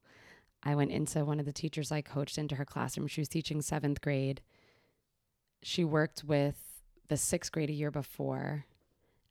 I 0.61 0.75
went 0.75 0.91
into 0.91 1.25
one 1.25 1.39
of 1.39 1.47
the 1.47 1.51
teachers 1.51 1.91
I 1.91 2.01
coached 2.01 2.37
into 2.37 2.53
her 2.55 2.65
classroom. 2.65 3.07
She 3.07 3.21
was 3.21 3.27
teaching 3.27 3.59
seventh 3.63 3.99
grade. 3.99 4.41
She 5.63 5.83
worked 5.83 6.23
with 6.23 6.83
the 7.07 7.17
sixth 7.17 7.51
grade 7.51 7.71
a 7.71 7.73
year 7.73 7.89
before, 7.89 8.65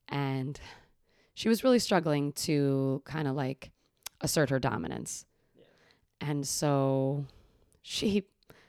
and 0.08 0.58
she 1.34 1.48
was 1.48 1.62
really 1.62 1.78
struggling 1.78 2.32
to 2.32 3.02
kind 3.04 3.28
of 3.28 3.36
like 3.36 3.70
assert 4.20 4.50
her 4.50 4.58
dominance. 4.58 5.26
And 6.20 6.44
so 6.44 7.24
she 7.82 8.24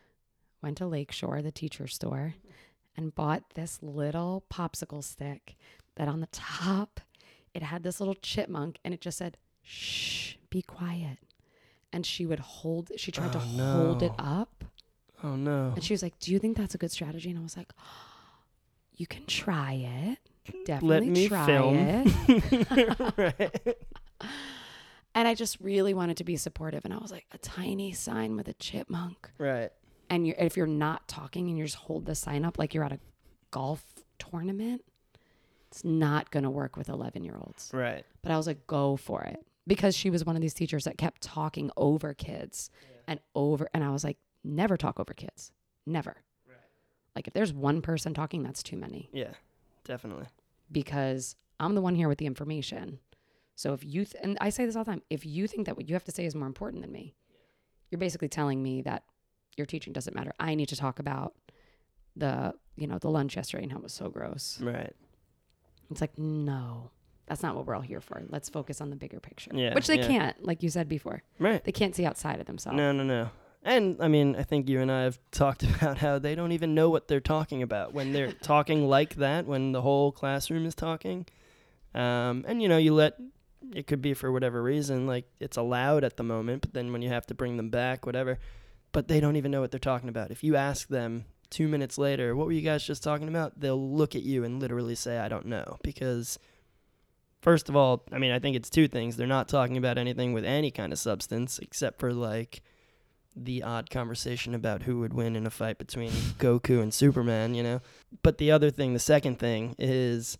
went 0.61 0.77
to 0.77 0.87
Lakeshore, 0.87 1.41
the 1.41 1.51
teacher 1.51 1.87
store, 1.87 2.35
and 2.95 3.15
bought 3.15 3.43
this 3.55 3.79
little 3.81 4.43
popsicle 4.51 5.03
stick 5.03 5.55
that 5.95 6.07
on 6.07 6.19
the 6.19 6.27
top 6.31 6.99
it 7.53 7.63
had 7.63 7.83
this 7.83 7.99
little 7.99 8.15
chipmunk 8.15 8.77
and 8.85 8.93
it 8.93 9.01
just 9.01 9.17
said, 9.17 9.37
shh, 9.63 10.35
be 10.49 10.61
quiet. 10.61 11.17
And 11.91 12.05
she 12.05 12.25
would 12.25 12.39
hold, 12.39 12.91
she 12.97 13.11
tried 13.11 13.31
to 13.33 13.39
Oh, 13.39 13.41
hold 13.41 14.03
it 14.03 14.11
up. 14.19 14.63
Oh 15.23 15.35
no. 15.35 15.73
And 15.75 15.83
she 15.83 15.93
was 15.93 16.03
like, 16.03 16.17
Do 16.19 16.31
you 16.31 16.39
think 16.39 16.55
that's 16.55 16.75
a 16.75 16.77
good 16.77 16.91
strategy? 16.91 17.29
And 17.31 17.39
I 17.39 17.41
was 17.41 17.57
like, 17.57 17.73
You 18.95 19.07
can 19.07 19.25
try 19.25 19.73
it. 20.13 20.19
Definitely 20.65 21.09
me 21.09 21.27
try 21.27 21.45
film." 21.45 21.75
it. 21.77 23.17
right. 23.17 23.77
And 25.15 25.27
I 25.27 25.33
just 25.35 25.59
really 25.59 25.93
wanted 25.93 26.17
to 26.17 26.23
be 26.23 26.37
supportive. 26.37 26.85
And 26.85 26.93
I 26.93 26.97
was 26.97 27.11
like, 27.11 27.25
A 27.31 27.37
tiny 27.37 27.91
sign 27.93 28.35
with 28.35 28.47
a 28.47 28.53
chipmunk. 28.53 29.31
Right. 29.37 29.71
And 30.09 30.25
you're, 30.25 30.35
if 30.39 30.57
you're 30.57 30.67
not 30.67 31.07
talking 31.07 31.47
and 31.49 31.57
you 31.57 31.65
just 31.65 31.75
hold 31.75 32.05
the 32.05 32.15
sign 32.15 32.43
up 32.45 32.57
like 32.57 32.73
you're 32.73 32.83
at 32.83 32.91
a 32.93 32.99
golf 33.51 33.83
tournament, 34.17 34.83
it's 35.67 35.83
not 35.83 36.31
going 36.31 36.43
to 36.43 36.49
work 36.49 36.75
with 36.77 36.89
11 36.89 37.23
year 37.23 37.37
olds. 37.39 37.69
Right. 37.73 38.03
But 38.21 38.31
I 38.31 38.37
was 38.37 38.47
like, 38.47 38.65
go 38.67 38.95
for 38.97 39.21
it. 39.23 39.45
Because 39.67 39.95
she 39.95 40.09
was 40.09 40.25
one 40.25 40.35
of 40.35 40.41
these 40.41 40.53
teachers 40.55 40.85
that 40.85 40.97
kept 40.97 41.21
talking 41.21 41.69
over 41.77 42.13
kids 42.15 42.71
and 43.07 43.19
over. 43.35 43.69
And 43.73 43.83
I 43.83 43.89
was 43.91 44.03
like, 44.03 44.17
never 44.43 44.77
talk 44.77 44.99
over 44.99 45.13
kids. 45.13 45.51
Never. 45.85 46.15
Right. 46.47 46.57
Like, 47.15 47.27
if 47.27 47.33
there's 47.33 47.53
one 47.53 47.81
person 47.83 48.13
talking, 48.15 48.41
that's 48.41 48.63
too 48.63 48.77
many 48.77 49.09
Yeah. 49.13 49.33
Definitely. 49.83 50.25
because 50.71 51.35
I'm 51.59 51.75
the 51.75 51.81
one 51.81 51.93
here 51.95 52.07
with 52.07 52.17
the 52.19 52.25
information. 52.25 52.99
So 53.59 53.73
if 53.73 53.83
you, 53.83 54.05
th- 54.05 54.23
and 54.23 54.37
I 54.39 54.51
say 54.51 54.65
this 54.65 54.77
all 54.77 54.85
the 54.85 54.91
time, 54.91 55.01
if 55.09 55.25
you 55.25 55.45
think 55.45 55.65
that 55.65 55.75
what 55.75 55.89
you 55.89 55.93
have 55.93 56.05
to 56.05 56.13
say 56.13 56.23
is 56.23 56.33
more 56.33 56.47
important 56.47 56.81
than 56.81 56.93
me, 56.93 57.13
you're 57.91 57.99
basically 57.99 58.29
telling 58.29 58.63
me 58.63 58.81
that 58.83 59.03
your 59.57 59.65
teaching 59.65 59.91
doesn't 59.91 60.15
matter. 60.15 60.31
I 60.39 60.55
need 60.55 60.69
to 60.69 60.77
talk 60.77 60.97
about 60.97 61.33
the, 62.15 62.53
you 62.77 62.87
know, 62.87 62.99
the 62.99 63.09
lunch 63.09 63.35
yesterday 63.35 63.63
and 63.63 63.71
how 63.73 63.79
it 63.79 63.83
was 63.83 63.91
so 63.91 64.07
gross. 64.07 64.61
Right. 64.61 64.95
It's 65.91 65.99
like, 65.99 66.17
no, 66.17 66.91
that's 67.25 67.43
not 67.43 67.53
what 67.57 67.65
we're 67.65 67.75
all 67.75 67.81
here 67.81 67.99
for. 67.99 68.23
Let's 68.29 68.47
focus 68.47 68.79
on 68.79 68.91
the 68.91 68.95
bigger 68.95 69.19
picture. 69.19 69.51
Yeah, 69.53 69.73
Which 69.73 69.87
they 69.87 69.97
yeah. 69.97 70.07
can't, 70.07 70.45
like 70.45 70.63
you 70.63 70.69
said 70.69 70.87
before. 70.87 71.21
Right. 71.37 71.61
They 71.61 71.73
can't 71.73 71.93
see 71.93 72.05
outside 72.05 72.39
of 72.39 72.45
themselves. 72.45 72.77
No, 72.77 72.93
no, 72.93 73.03
no. 73.03 73.29
And 73.63 73.97
I 73.99 74.07
mean, 74.07 74.37
I 74.37 74.43
think 74.43 74.69
you 74.69 74.79
and 74.79 74.89
I 74.89 75.01
have 75.01 75.19
talked 75.31 75.63
about 75.63 75.97
how 75.97 76.17
they 76.17 76.33
don't 76.33 76.53
even 76.53 76.75
know 76.75 76.89
what 76.89 77.09
they're 77.09 77.19
talking 77.19 77.61
about 77.61 77.93
when 77.93 78.13
they're 78.13 78.31
talking 78.41 78.87
like 78.87 79.15
that, 79.15 79.47
when 79.47 79.73
the 79.73 79.81
whole 79.81 80.13
classroom 80.13 80.65
is 80.65 80.75
talking. 80.75 81.25
Um, 81.93 82.45
and 82.47 82.61
you 82.61 82.69
know, 82.69 82.77
you 82.77 82.93
let 82.93 83.17
it 83.73 83.87
could 83.87 84.01
be 84.01 84.13
for 84.13 84.31
whatever 84.31 84.61
reason, 84.61 85.05
like 85.07 85.25
it's 85.39 85.57
allowed 85.57 86.03
at 86.03 86.17
the 86.17 86.23
moment, 86.23 86.61
but 86.61 86.73
then 86.73 86.91
when 86.91 87.01
you 87.01 87.09
have 87.09 87.27
to 87.27 87.35
bring 87.35 87.57
them 87.57 87.69
back, 87.69 88.05
whatever, 88.05 88.39
but 88.91 89.07
they 89.07 89.19
don't 89.19 89.35
even 89.35 89.51
know 89.51 89.61
what 89.61 89.71
they're 89.71 89.79
talking 89.79 90.09
about. 90.09 90.31
If 90.31 90.43
you 90.43 90.55
ask 90.55 90.87
them 90.87 91.25
two 91.49 91.67
minutes 91.67 91.97
later, 91.97 92.35
what 92.35 92.45
were 92.47 92.53
you 92.53 92.61
guys 92.61 92.83
just 92.83 93.03
talking 93.03 93.27
about? 93.27 93.59
They'll 93.59 93.91
look 93.91 94.15
at 94.15 94.23
you 94.23 94.43
and 94.43 94.59
literally 94.59 94.95
say, 94.95 95.17
I 95.17 95.27
don't 95.27 95.45
know. 95.45 95.77
Because, 95.83 96.39
first 97.41 97.69
of 97.69 97.75
all, 97.75 98.03
I 98.11 98.17
mean, 98.17 98.31
I 98.31 98.39
think 98.39 98.55
it's 98.55 98.69
two 98.69 98.87
things. 98.87 99.17
They're 99.17 99.27
not 99.27 99.49
talking 99.49 99.77
about 99.77 99.97
anything 99.97 100.33
with 100.33 100.45
any 100.45 100.71
kind 100.71 100.91
of 100.91 100.99
substance 100.99 101.59
except 101.59 101.99
for 101.99 102.13
like 102.13 102.61
the 103.35 103.63
odd 103.63 103.89
conversation 103.89 104.53
about 104.55 104.83
who 104.83 104.99
would 104.99 105.13
win 105.13 105.35
in 105.35 105.45
a 105.45 105.51
fight 105.51 105.77
between 105.77 106.11
Goku 106.39 106.81
and 106.81 106.93
Superman, 106.93 107.53
you 107.53 107.63
know? 107.63 107.81
But 108.23 108.37
the 108.37 108.51
other 108.51 108.71
thing, 108.71 108.93
the 108.93 108.99
second 108.99 109.39
thing, 109.39 109.75
is 109.77 110.37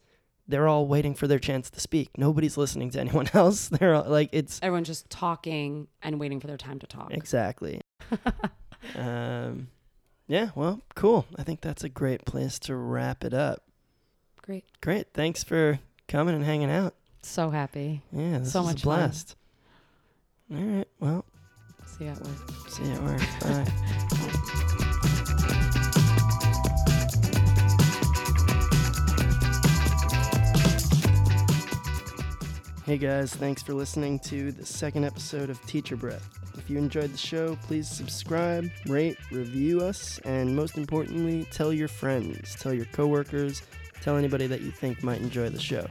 they're 0.49 0.67
all 0.67 0.85
waiting 0.87 1.13
for 1.15 1.27
their 1.27 1.39
chance 1.39 1.69
to 1.69 1.79
speak. 1.79 2.17
Nobody's 2.17 2.57
listening 2.57 2.89
to 2.91 2.99
anyone 2.99 3.29
else. 3.33 3.69
They're 3.69 3.95
all, 3.95 4.09
like, 4.09 4.29
it's 4.33 4.59
Everyone's 4.61 4.87
just 4.87 5.09
talking 5.09 5.87
and 6.01 6.19
waiting 6.19 6.39
for 6.41 6.47
their 6.47 6.57
time 6.57 6.79
to 6.79 6.87
talk. 6.87 7.13
exactly. 7.13 7.79
um, 8.95 9.67
yeah, 10.27 10.49
well, 10.55 10.81
cool. 10.95 11.25
I 11.37 11.43
think 11.43 11.61
that's 11.61 11.83
a 11.83 11.89
great 11.89 12.25
place 12.25 12.59
to 12.59 12.75
wrap 12.75 13.23
it 13.23 13.33
up. 13.33 13.63
Great. 14.41 14.65
Great. 14.81 15.07
Thanks 15.13 15.43
for 15.43 15.79
coming 16.07 16.35
and 16.35 16.43
hanging 16.43 16.71
out. 16.71 16.95
So 17.21 17.49
happy. 17.49 18.01
Yeah, 18.11 18.39
this 18.39 18.51
So 18.51 18.63
much 18.63 18.81
a 18.81 18.85
fun. 18.85 18.97
blast. 18.99 19.35
All 20.51 20.57
right. 20.57 20.87
Well, 20.99 21.25
See 21.85 22.05
you 22.05 22.11
at 22.11 22.19
work. 22.21 22.69
see 22.69 22.83
you 22.85 22.91
at 22.93 23.03
work. 23.03 23.21
Bye. 23.41 24.07
Hey 32.89 32.97
guys, 32.97 33.35
thanks 33.35 33.61
for 33.61 33.75
listening 33.75 34.17
to 34.21 34.51
the 34.51 34.65
second 34.65 35.03
episode 35.03 35.51
of 35.51 35.63
Teacher 35.67 35.95
Breath. 35.95 36.27
If 36.57 36.71
you 36.71 36.79
enjoyed 36.79 37.13
the 37.13 37.19
show, 37.19 37.55
please 37.67 37.87
subscribe, 37.87 38.67
rate, 38.87 39.15
review 39.31 39.81
us, 39.81 40.17
and 40.25 40.55
most 40.55 40.75
importantly, 40.75 41.45
tell 41.51 41.71
your 41.71 41.87
friends, 41.87 42.55
tell 42.55 42.73
your 42.73 42.85
coworkers, 42.85 43.61
tell 44.01 44.17
anybody 44.17 44.47
that 44.47 44.61
you 44.61 44.71
think 44.71 45.03
might 45.03 45.21
enjoy 45.21 45.49
the 45.49 45.59
show. 45.59 45.85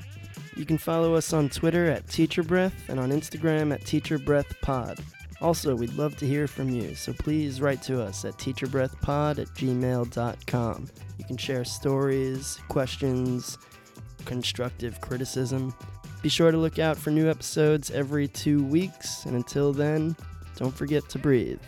You 0.56 0.66
can 0.66 0.76
follow 0.76 1.14
us 1.14 1.32
on 1.32 1.50
Twitter 1.50 1.86
at 1.86 2.08
Teacher 2.08 2.42
Breath 2.42 2.88
and 2.88 2.98
on 2.98 3.10
Instagram 3.10 3.72
at 3.72 3.86
Teacher 3.86 4.18
Breath 4.18 4.60
Pod. 4.60 4.98
Also, 5.40 5.76
we'd 5.76 5.94
love 5.94 6.16
to 6.16 6.26
hear 6.26 6.48
from 6.48 6.68
you, 6.68 6.96
so 6.96 7.12
please 7.12 7.60
write 7.60 7.80
to 7.82 8.02
us 8.02 8.24
at 8.24 8.36
teacherbreathpod 8.38 9.38
at 9.38 9.46
gmail.com. 9.54 10.88
You 11.16 11.24
can 11.24 11.36
share 11.36 11.64
stories, 11.64 12.58
questions, 12.66 13.56
constructive 14.24 15.00
criticism. 15.00 15.72
Be 16.20 16.28
sure 16.28 16.50
to 16.50 16.58
look 16.58 16.78
out 16.78 16.96
for 16.96 17.10
new 17.10 17.30
episodes 17.30 17.90
every 17.90 18.26
two 18.26 18.64
weeks, 18.64 19.24
and 19.24 19.36
until 19.36 19.72
then, 19.72 20.16
don't 20.56 20.74
forget 20.74 21.08
to 21.10 21.18
breathe. 21.18 21.60